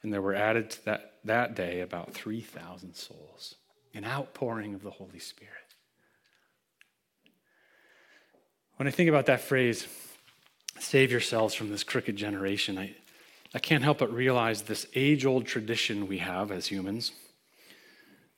and 0.02 0.14
there 0.14 0.22
were 0.22 0.36
added 0.36 0.70
to 0.72 0.86
that, 0.86 1.14
that 1.24 1.56
day 1.56 1.82
about 1.82 2.14
3,000 2.14 2.96
souls, 2.96 3.56
an 3.94 4.06
outpouring 4.06 4.74
of 4.74 4.84
the 4.84 4.92
Holy 4.92 5.20
Spirit. 5.20 5.65
When 8.78 8.90
I 8.90 8.92
think 8.92 9.08
about 9.08 9.28
that 9.28 9.40
phrase, 9.40 9.88
save 10.80 11.10
yourselves 11.10 11.54
from 11.54 11.70
this 11.70 11.84
crooked 11.84 12.18
generation, 12.18 12.78
I, 12.78 12.94
I 13.54 13.60
can't 13.60 13.84
help 13.84 14.00
but 14.00 14.14
realize 14.14 14.64
this 14.64 14.86
age 14.96 15.26
old 15.26 15.46
tradition 15.46 16.08
we 16.08 16.18
have 16.18 16.52
as 16.52 16.68
humans 16.68 17.14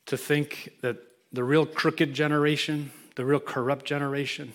to 0.06 0.16
think 0.16 0.74
that 0.82 0.98
the 1.34 1.44
real 1.44 1.66
crooked 1.66 2.14
generation, 2.14 2.92
the 3.16 3.26
real 3.26 3.40
corrupt 3.40 3.86
generation, 3.86 4.54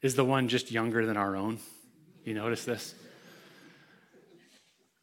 is 0.00 0.14
the 0.14 0.24
one 0.24 0.46
just 0.46 0.70
younger 0.70 1.04
than 1.04 1.16
our 1.16 1.34
own. 1.34 1.58
You 2.24 2.34
notice 2.34 2.64
this? 2.64 2.94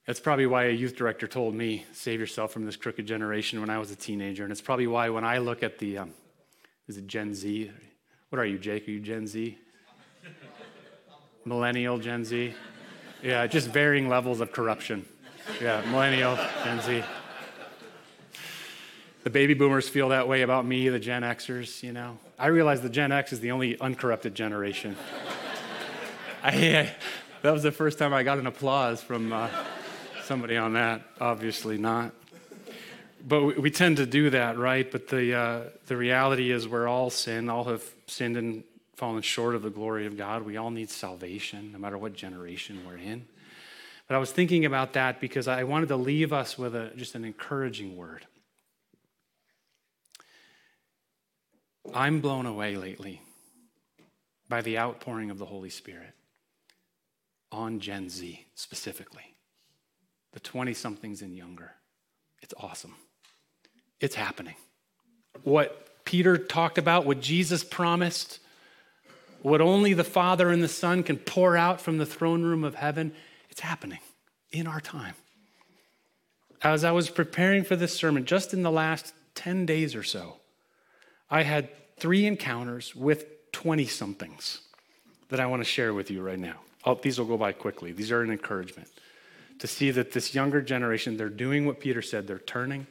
That's 0.06 0.22
probably 0.22 0.46
why 0.46 0.66
a 0.66 0.72
youth 0.72 0.96
director 0.96 1.28
told 1.28 1.54
me, 1.54 1.86
save 1.92 2.22
yourself 2.22 2.54
from 2.54 2.66
this 2.66 2.78
crooked 2.78 3.06
generation 3.06 3.60
when 3.60 3.70
I 3.70 3.78
was 3.78 3.92
a 3.92 3.96
teenager. 3.96 4.44
And 4.44 4.54
it's 4.54 4.62
probably 4.62 4.88
why 4.88 5.10
when 5.10 5.26
I 5.26 5.40
look 5.40 5.64
at 5.64 5.80
the, 5.80 5.98
um, 5.98 6.14
is 6.88 6.96
it 6.96 7.08
Gen 7.08 7.36
Z? 7.36 7.70
What 8.30 8.40
are 8.40 8.46
you, 8.46 8.58
Jake? 8.58 8.88
Are 8.88 8.92
you 8.92 9.02
Gen 9.02 9.28
Z? 9.28 9.58
Millennial, 11.48 11.98
Gen 11.98 12.26
Z. 12.26 12.54
Yeah, 13.24 13.48
just 13.48 13.70
varying 13.70 14.10
levels 14.10 14.42
of 14.42 14.52
corruption. 14.52 15.06
Yeah, 15.62 15.84
millennial, 15.90 16.36
Gen 16.64 16.82
Z. 16.82 17.04
the 19.24 19.30
baby 19.30 19.54
boomers 19.54 19.90
feel 19.90 20.10
that 20.10 20.28
way 20.28 20.42
about 20.42 20.66
me, 20.66 20.90
the 20.90 21.00
Gen 21.00 21.24
Xers, 21.24 21.82
you 21.82 21.94
know. 21.94 22.20
I 22.38 22.48
realize 22.48 22.82
the 22.82 22.90
Gen 22.90 23.12
X 23.12 23.34
is 23.34 23.40
the 23.40 23.52
only 23.52 23.80
uncorrupted 23.80 24.36
generation. 24.36 24.96
I, 26.44 26.50
I, 26.50 26.96
that 27.42 27.52
was 27.52 27.64
the 27.64 27.72
first 27.72 27.98
time 27.98 28.14
I 28.14 28.24
got 28.24 28.38
an 28.38 28.48
applause 28.48 29.02
from 29.02 29.34
uh, 29.34 29.50
somebody 30.24 30.58
on 30.58 30.74
that. 30.74 31.02
Obviously 31.20 31.78
not. 31.78 32.12
But 33.26 33.44
we, 33.44 33.54
we, 33.56 33.72
tend 33.72 33.98
to 33.98 34.06
do 34.06 34.30
that, 34.30 34.58
right? 34.58 34.90
But 34.90 35.08
the, 35.08 35.34
uh, 35.34 35.62
the 35.88 35.98
reality 35.98 36.52
is 36.52 36.68
we're 36.68 36.88
all 36.88 37.10
sin, 37.10 37.50
all 37.50 37.66
have 37.66 37.84
sinned 38.06 38.38
and 38.38 38.64
fallen 38.98 39.22
short 39.22 39.54
of 39.54 39.62
the 39.62 39.70
glory 39.70 40.08
of 40.08 40.18
God. 40.18 40.42
We 40.42 40.58
all 40.58 40.72
need 40.72 40.90
salvation, 40.90 41.72
no 41.72 41.78
matter 41.78 41.98
what 41.98 42.14
generation 42.14 42.82
we're 42.86 42.98
in. 42.98 43.28
But 44.08 44.16
I 44.16 44.18
was 44.18 44.32
thinking 44.32 44.66
about 44.66 44.94
that 44.94 45.22
because 45.22 45.48
I 45.48 45.64
wanted 45.64 45.90
to 45.90 45.96
leave 45.96 46.34
us 46.34 46.58
with 46.58 46.76
a, 46.76 46.92
just 46.96 47.14
an 47.14 47.24
encouraging 47.24 47.96
word. 47.96 48.26
I'm 51.94 52.22
blown 52.22 52.48
away 52.48 52.76
lately 52.76 53.22
by 54.50 54.62
the 54.62 54.80
outpouring 54.80 55.30
of 55.30 55.38
the 55.38 55.46
Holy 55.46 55.70
Spirit 55.70 56.14
on 57.52 57.80
Gen 57.80 58.10
Z 58.10 58.46
specifically, 58.56 59.36
the 60.34 60.40
20 60.40 60.74
somethings 60.74 61.22
and 61.22 61.36
younger. 61.36 61.72
It's 62.42 62.54
awesome. 62.58 62.96
It's 64.00 64.16
happening. 64.16 64.56
What 65.44 66.04
Peter 66.04 66.38
talked 66.38 66.78
about, 66.78 67.06
what 67.06 67.22
Jesus 67.22 67.64
promised, 67.64 68.40
what 69.48 69.62
only 69.62 69.94
the 69.94 70.04
Father 70.04 70.50
and 70.50 70.62
the 70.62 70.68
Son 70.68 71.04
can 71.04 71.18
pour 71.18 71.56
out 71.56 71.80
from 71.80 71.98
the 71.98 72.06
throne 72.06 72.44
room 72.44 72.66
of 72.66 72.76
heaven, 72.76 73.14
it's 73.50 73.62
happening 73.62 74.00
in 74.52 74.68
our 74.68 74.82
time. 74.82 75.14
As 76.62 76.84
I 76.84 76.92
was 76.92 77.10
preparing 77.10 77.64
for 77.64 77.78
this 77.78 77.94
sermon, 77.94 78.26
just 78.26 78.54
in 78.54 78.64
the 78.64 78.72
last 78.72 79.14
10 79.36 79.66
days 79.66 79.96
or 79.96 80.04
so, 80.04 80.38
I 81.30 81.44
had 81.44 81.70
three 81.96 82.26
encounters 82.26 82.94
with 82.94 83.52
20 83.54 83.86
somethings 83.86 84.60
that 85.30 85.40
I 85.40 85.46
want 85.46 85.62
to 85.62 85.66
share 85.66 85.94
with 85.94 86.12
you 86.12 86.22
right 86.22 86.40
now. 86.40 86.58
Oh, 86.84 87.00
these 87.02 87.18
will 87.18 87.26
go 87.26 87.38
by 87.38 87.54
quickly. 87.54 87.94
These 87.94 88.12
are 88.12 88.22
an 88.22 88.32
encouragement 88.32 88.90
to 89.60 89.68
see 89.68 89.92
that 89.92 90.12
this 90.12 90.36
younger 90.36 90.62
generation, 90.62 91.16
they're 91.16 91.30
doing 91.30 91.66
what 91.66 91.80
Peter 91.80 92.02
said, 92.02 92.28
they're 92.28 92.38
turning 92.38 92.86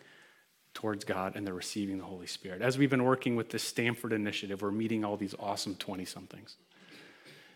towards 0.77 1.07
God 1.07 1.37
and 1.37 1.47
they're 1.47 1.55
receiving 1.55 1.97
the 1.97 2.05
Holy 2.05 2.27
Spirit. 2.27 2.61
As 2.61 2.77
we've 2.77 2.91
been 2.91 3.05
working 3.05 3.35
with 3.35 3.49
the 3.49 3.59
Stamford 3.59 4.12
initiative, 4.12 4.61
we're 4.61 4.71
meeting 4.71 5.07
all 5.07 5.17
these 5.17 5.35
awesome 5.41 5.75
20 5.75 6.05
somethings. 6.05 6.57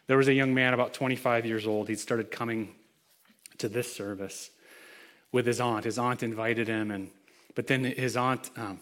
There 0.06 0.16
was 0.16 0.26
a 0.26 0.32
young 0.32 0.54
man 0.54 0.72
about 0.72 0.94
25 0.94 1.44
years 1.44 1.66
old. 1.66 1.88
He'd 1.90 2.00
started 2.00 2.30
coming 2.30 2.74
to 3.58 3.68
this 3.68 3.94
service 3.94 4.50
with 5.32 5.46
his 5.46 5.60
aunt. 5.60 5.84
His 5.84 5.98
aunt 5.98 6.22
invited 6.22 6.66
him, 6.66 6.90
and 6.90 7.10
but 7.54 7.66
then 7.66 7.84
his 7.84 8.16
aunt 8.16 8.50
um, 8.56 8.80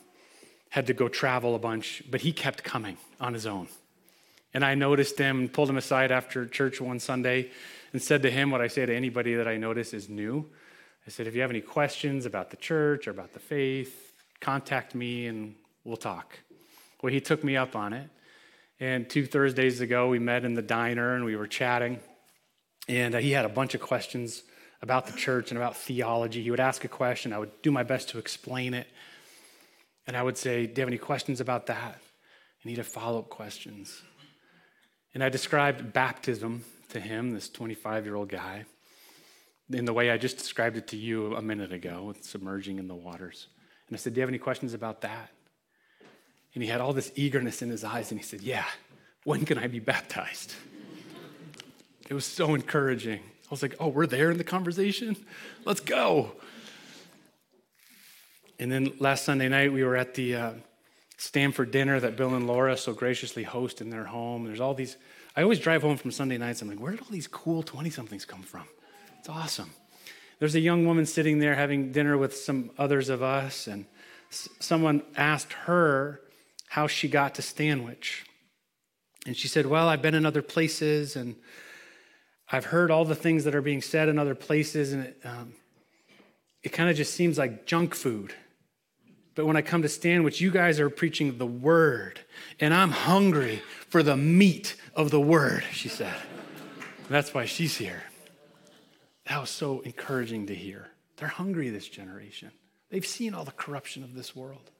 had 0.70 0.86
to 0.86 0.94
go 0.94 1.08
travel 1.08 1.56
a 1.56 1.58
bunch, 1.58 2.04
but 2.08 2.20
he 2.20 2.32
kept 2.32 2.62
coming 2.62 2.96
on 3.20 3.34
his 3.34 3.44
own. 3.44 3.66
And 4.54 4.64
I 4.64 4.76
noticed 4.76 5.18
him 5.18 5.48
pulled 5.48 5.68
him 5.68 5.76
aside 5.76 6.12
after 6.12 6.46
church 6.46 6.80
one 6.80 7.00
Sunday 7.00 7.50
and 7.92 8.00
said 8.00 8.22
to 8.22 8.30
him 8.30 8.52
what 8.52 8.60
I 8.60 8.68
say 8.68 8.86
to 8.86 8.94
anybody 8.94 9.34
that 9.34 9.48
I 9.48 9.56
notice 9.56 9.92
is 9.92 10.08
new. 10.08 10.46
I 11.06 11.10
said, 11.10 11.26
if 11.26 11.34
you 11.34 11.40
have 11.40 11.50
any 11.50 11.60
questions 11.60 12.24
about 12.24 12.50
the 12.50 12.56
church 12.56 13.08
or 13.08 13.10
about 13.10 13.32
the 13.32 13.40
faith, 13.40 14.07
contact 14.40 14.94
me 14.94 15.26
and 15.26 15.54
we'll 15.84 15.96
talk. 15.96 16.38
Well, 17.02 17.12
he 17.12 17.20
took 17.20 17.44
me 17.44 17.56
up 17.56 17.76
on 17.76 17.92
it. 17.92 18.08
And 18.80 19.08
two 19.08 19.26
Thursdays 19.26 19.80
ago, 19.80 20.08
we 20.08 20.18
met 20.18 20.44
in 20.44 20.54
the 20.54 20.62
diner 20.62 21.14
and 21.14 21.24
we 21.24 21.36
were 21.36 21.46
chatting. 21.46 22.00
And 22.88 23.14
uh, 23.14 23.18
he 23.18 23.32
had 23.32 23.44
a 23.44 23.48
bunch 23.48 23.74
of 23.74 23.80
questions 23.80 24.42
about 24.82 25.06
the 25.06 25.12
church 25.12 25.50
and 25.50 25.58
about 25.58 25.76
theology. 25.76 26.42
He 26.42 26.50
would 26.50 26.60
ask 26.60 26.84
a 26.84 26.88
question, 26.88 27.32
I 27.32 27.38
would 27.38 27.62
do 27.62 27.70
my 27.70 27.82
best 27.82 28.10
to 28.10 28.18
explain 28.18 28.74
it. 28.74 28.86
And 30.06 30.16
I 30.16 30.22
would 30.22 30.38
say, 30.38 30.66
Do 30.66 30.72
you 30.72 30.82
have 30.82 30.88
any 30.88 30.98
questions 30.98 31.40
about 31.40 31.66
that? 31.66 32.00
And 32.62 32.70
he'd 32.70 32.78
have 32.78 32.86
follow 32.86 33.18
up 33.18 33.28
questions. 33.28 34.02
And 35.14 35.22
I 35.24 35.28
described 35.28 35.92
baptism 35.92 36.64
to 36.90 37.00
him, 37.00 37.32
this 37.32 37.48
25 37.48 38.04
year 38.06 38.14
old 38.14 38.28
guy, 38.28 38.64
in 39.70 39.84
the 39.84 39.92
way 39.92 40.10
I 40.10 40.16
just 40.16 40.38
described 40.38 40.76
it 40.76 40.88
to 40.88 40.96
you 40.96 41.34
a 41.34 41.42
minute 41.42 41.72
ago 41.72 42.04
with 42.04 42.24
submerging 42.24 42.78
in 42.78 42.88
the 42.88 42.94
waters. 42.94 43.48
And 43.88 43.96
I 43.96 43.98
said, 43.98 44.14
Do 44.14 44.18
you 44.18 44.22
have 44.22 44.30
any 44.30 44.38
questions 44.38 44.74
about 44.74 45.00
that? 45.02 45.30
And 46.54 46.62
he 46.62 46.68
had 46.68 46.80
all 46.80 46.92
this 46.92 47.12
eagerness 47.14 47.62
in 47.62 47.70
his 47.70 47.84
eyes, 47.84 48.10
and 48.10 48.20
he 48.20 48.24
said, 48.24 48.42
Yeah, 48.42 48.64
when 49.24 49.44
can 49.44 49.58
I 49.58 49.66
be 49.66 49.80
baptized? 49.80 50.54
It 52.08 52.14
was 52.14 52.24
so 52.24 52.54
encouraging. 52.54 53.20
I 53.20 53.50
was 53.50 53.62
like, 53.62 53.74
Oh, 53.80 53.88
we're 53.88 54.06
there 54.06 54.30
in 54.30 54.38
the 54.38 54.44
conversation? 54.44 55.16
Let's 55.64 55.80
go. 55.80 56.32
And 58.58 58.72
then 58.72 58.92
last 58.98 59.24
Sunday 59.24 59.48
night, 59.48 59.72
we 59.72 59.84
were 59.84 59.96
at 59.96 60.14
the 60.14 60.34
uh, 60.34 60.52
Stamford 61.16 61.70
dinner 61.70 62.00
that 62.00 62.16
Bill 62.16 62.34
and 62.34 62.46
Laura 62.46 62.76
so 62.76 62.92
graciously 62.92 63.44
host 63.44 63.80
in 63.80 63.90
their 63.90 64.04
home. 64.04 64.44
There's 64.44 64.60
all 64.60 64.74
these, 64.74 64.96
I 65.36 65.42
always 65.42 65.60
drive 65.60 65.82
home 65.82 65.96
from 65.96 66.10
Sunday 66.10 66.38
nights. 66.38 66.60
I'm 66.60 66.68
like, 66.68 66.80
where 66.80 66.90
did 66.90 67.00
all 67.00 67.08
these 67.10 67.28
cool 67.28 67.62
20 67.62 67.90
somethings 67.90 68.24
come 68.24 68.42
from? 68.42 68.64
It's 69.20 69.28
awesome. 69.28 69.70
There's 70.38 70.54
a 70.54 70.60
young 70.60 70.86
woman 70.86 71.06
sitting 71.06 71.38
there 71.38 71.54
having 71.54 71.92
dinner 71.92 72.16
with 72.16 72.36
some 72.36 72.70
others 72.78 73.08
of 73.08 73.22
us, 73.22 73.66
and 73.66 73.86
s- 74.30 74.48
someone 74.60 75.02
asked 75.16 75.52
her 75.52 76.20
how 76.68 76.86
she 76.86 77.08
got 77.08 77.34
to 77.36 77.42
Stanwich. 77.42 78.24
And 79.26 79.36
she 79.36 79.48
said, 79.48 79.66
Well, 79.66 79.88
I've 79.88 80.02
been 80.02 80.14
in 80.14 80.24
other 80.24 80.42
places, 80.42 81.16
and 81.16 81.34
I've 82.50 82.66
heard 82.66 82.90
all 82.90 83.04
the 83.04 83.14
things 83.14 83.44
that 83.44 83.54
are 83.54 83.62
being 83.62 83.82
said 83.82 84.08
in 84.08 84.18
other 84.18 84.34
places, 84.34 84.92
and 84.92 85.04
it, 85.04 85.20
um, 85.24 85.54
it 86.62 86.70
kind 86.70 86.88
of 86.88 86.96
just 86.96 87.14
seems 87.14 87.36
like 87.36 87.66
junk 87.66 87.94
food. 87.94 88.32
But 89.34 89.46
when 89.46 89.56
I 89.56 89.62
come 89.62 89.82
to 89.82 89.88
Stanwich, 89.88 90.40
you 90.40 90.50
guys 90.50 90.80
are 90.80 90.90
preaching 90.90 91.38
the 91.38 91.46
word, 91.46 92.20
and 92.58 92.72
I'm 92.72 92.90
hungry 92.90 93.62
for 93.88 94.02
the 94.02 94.16
meat 94.16 94.76
of 94.94 95.10
the 95.10 95.20
word, 95.20 95.64
she 95.72 95.88
said. 95.88 96.14
That's 97.08 97.32
why 97.32 97.44
she's 97.44 97.76
here. 97.76 98.02
That 99.28 99.40
was 99.40 99.50
so 99.50 99.80
encouraging 99.80 100.46
to 100.46 100.54
hear. 100.54 100.88
They're 101.16 101.28
hungry, 101.28 101.70
this 101.70 101.88
generation. 101.88 102.50
They've 102.90 103.06
seen 103.06 103.34
all 103.34 103.44
the 103.44 103.52
corruption 103.52 104.02
of 104.02 104.14
this 104.14 104.34
world. 104.34 104.70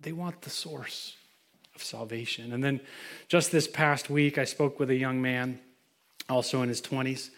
They 0.00 0.12
want 0.12 0.42
the 0.42 0.50
source 0.50 1.14
of 1.74 1.82
salvation. 1.82 2.52
And 2.52 2.62
then 2.62 2.80
just 3.28 3.52
this 3.52 3.68
past 3.68 4.10
week, 4.10 4.38
I 4.38 4.44
spoke 4.44 4.80
with 4.80 4.90
a 4.90 4.96
young 4.96 5.22
man, 5.22 5.60
also 6.28 6.62
in 6.62 6.68
his 6.68 6.82
20s, 6.82 7.30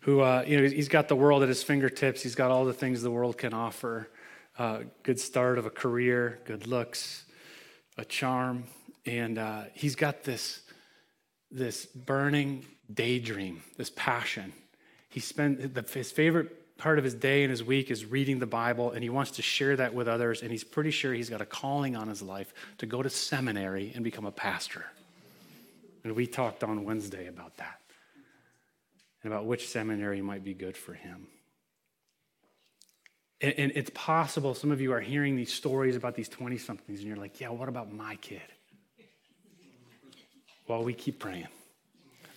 who, 0.00 0.20
uh, 0.20 0.44
you 0.46 0.60
know, 0.60 0.68
he's 0.68 0.88
got 0.88 1.08
the 1.08 1.16
world 1.16 1.42
at 1.42 1.48
his 1.48 1.62
fingertips. 1.62 2.22
He's 2.22 2.34
got 2.34 2.50
all 2.50 2.64
the 2.64 2.72
things 2.72 3.02
the 3.02 3.10
world 3.10 3.38
can 3.38 3.54
offer 3.54 4.08
uh, 4.58 4.80
good 5.04 5.20
start 5.20 5.56
of 5.56 5.66
a 5.66 5.70
career, 5.70 6.40
good 6.44 6.66
looks, 6.66 7.24
a 7.96 8.04
charm. 8.04 8.64
And 9.06 9.38
uh, 9.38 9.64
he's 9.72 9.94
got 9.94 10.24
this, 10.24 10.62
this 11.50 11.86
burning 11.86 12.66
daydream, 12.92 13.62
this 13.76 13.90
passion. 13.94 14.52
He 15.18 15.22
spent 15.22 15.76
his 15.90 16.12
favorite 16.12 16.78
part 16.78 16.96
of 16.96 17.02
his 17.02 17.12
day 17.12 17.42
and 17.42 17.50
his 17.50 17.64
week 17.64 17.90
is 17.90 18.04
reading 18.04 18.38
the 18.38 18.46
Bible, 18.46 18.92
and 18.92 19.02
he 19.02 19.10
wants 19.10 19.32
to 19.32 19.42
share 19.42 19.74
that 19.74 19.92
with 19.94 20.06
others. 20.06 20.42
And 20.42 20.52
he's 20.52 20.62
pretty 20.62 20.92
sure 20.92 21.12
he's 21.12 21.28
got 21.28 21.40
a 21.40 21.44
calling 21.44 21.96
on 21.96 22.06
his 22.06 22.22
life 22.22 22.54
to 22.78 22.86
go 22.86 23.02
to 23.02 23.10
seminary 23.10 23.90
and 23.96 24.04
become 24.04 24.26
a 24.26 24.30
pastor. 24.30 24.84
And 26.04 26.14
we 26.14 26.28
talked 26.28 26.62
on 26.62 26.84
Wednesday 26.84 27.26
about 27.26 27.56
that 27.56 27.80
and 29.24 29.32
about 29.32 29.44
which 29.44 29.66
seminary 29.66 30.22
might 30.22 30.44
be 30.44 30.54
good 30.54 30.76
for 30.76 30.94
him. 30.94 31.26
And, 33.40 33.54
and 33.58 33.72
it's 33.74 33.90
possible 33.92 34.54
some 34.54 34.70
of 34.70 34.80
you 34.80 34.92
are 34.92 35.00
hearing 35.00 35.34
these 35.34 35.52
stories 35.52 35.96
about 35.96 36.14
these 36.14 36.28
20 36.28 36.58
somethings, 36.58 37.00
and 37.00 37.08
you're 37.08 37.16
like, 37.16 37.40
yeah, 37.40 37.48
what 37.48 37.68
about 37.68 37.92
my 37.92 38.14
kid? 38.14 38.40
Well, 40.68 40.84
we 40.84 40.94
keep 40.94 41.18
praying. 41.18 41.48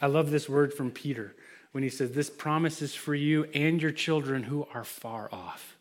I 0.02 0.08
love 0.08 0.32
this 0.32 0.50
word 0.50 0.74
from 0.74 0.89
Peter 0.89 1.36
when 1.72 1.84
he 1.84 1.90
says, 1.90 2.12
This 2.12 2.30
promise 2.30 2.82
is 2.82 2.94
for 2.94 3.16
you 3.16 3.46
and 3.54 3.82
your 3.82 3.92
children 3.92 4.44
who 4.44 4.68
are 4.74 4.84
far 4.84 5.30
off. 5.32 5.78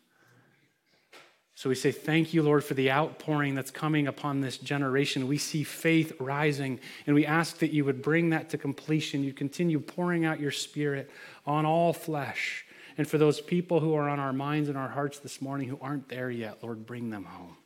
So 1.55 1.69
we 1.69 1.75
say, 1.75 1.91
Thank 1.91 2.33
you, 2.33 2.41
Lord, 2.43 2.63
for 2.63 2.73
the 2.73 2.91
outpouring 2.91 3.55
that's 3.55 3.71
coming 3.71 4.07
upon 4.07 4.41
this 4.41 4.57
generation. 4.57 5.27
We 5.27 5.37
see 5.37 5.63
faith 5.63 6.13
rising, 6.19 6.79
and 7.05 7.15
we 7.15 7.25
ask 7.25 7.59
that 7.59 7.71
you 7.71 7.85
would 7.85 8.01
bring 8.01 8.31
that 8.31 8.49
to 8.49 8.57
completion. 8.57 9.23
You 9.23 9.33
continue 9.33 9.79
pouring 9.79 10.25
out 10.25 10.39
your 10.39 10.51
spirit 10.51 11.09
on 11.45 11.65
all 11.65 11.93
flesh. 11.93 12.65
And 12.97 13.07
for 13.07 13.17
those 13.17 13.39
people 13.39 13.79
who 13.79 13.95
are 13.95 14.09
on 14.09 14.19
our 14.19 14.33
minds 14.33 14.69
and 14.69 14.77
our 14.77 14.89
hearts 14.89 15.19
this 15.19 15.41
morning 15.41 15.69
who 15.69 15.77
aren't 15.81 16.09
there 16.09 16.29
yet, 16.29 16.63
Lord, 16.63 16.85
bring 16.85 17.09
them 17.09 17.23
home. 17.23 17.57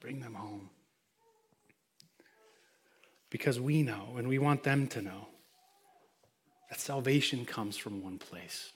Bring 0.00 0.20
them 0.20 0.34
home. 0.34 0.70
Because 3.30 3.60
we 3.60 3.82
know, 3.82 4.14
and 4.16 4.26
we 4.26 4.38
want 4.38 4.64
them 4.64 4.88
to 4.88 5.02
know, 5.02 5.28
that 6.70 6.80
salvation 6.80 7.44
comes 7.44 7.76
from 7.76 8.02
one 8.02 8.18
place 8.18 8.72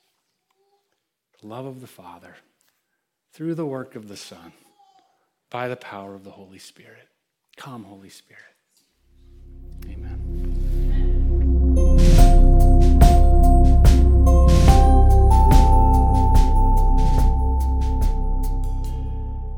the 1.40 1.46
love 1.46 1.64
of 1.64 1.80
the 1.80 1.87
Father 1.87 2.37
through 3.33 3.54
the 3.54 3.66
work 3.66 3.94
of 3.94 4.09
the 4.09 4.16
Son 4.16 4.52
by 5.50 5.68
the 5.68 5.76
power 5.76 6.14
of 6.14 6.24
the 6.24 6.30
Holy 6.30 6.59
Spirit. 6.59 7.09
Come, 7.57 7.85
Holy 7.85 8.09
Spirit. 8.09 8.42
Amen. 9.85 10.20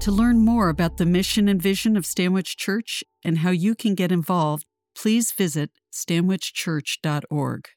To 0.00 0.12
learn 0.12 0.44
more, 0.44 0.68
about 0.68 0.98
the 0.98 1.06
mission 1.06 1.48
and 1.48 1.60
vision 1.60 1.96
of 1.96 2.06
Stanwich 2.06 2.56
Church 2.56 3.02
and 3.24 3.38
how 3.38 3.50
you 3.50 3.74
can 3.74 3.94
get 3.94 4.12
involved, 4.12 4.66
please 4.94 5.32
visit 5.32 5.70
stanwichchurch.org. 5.92 7.68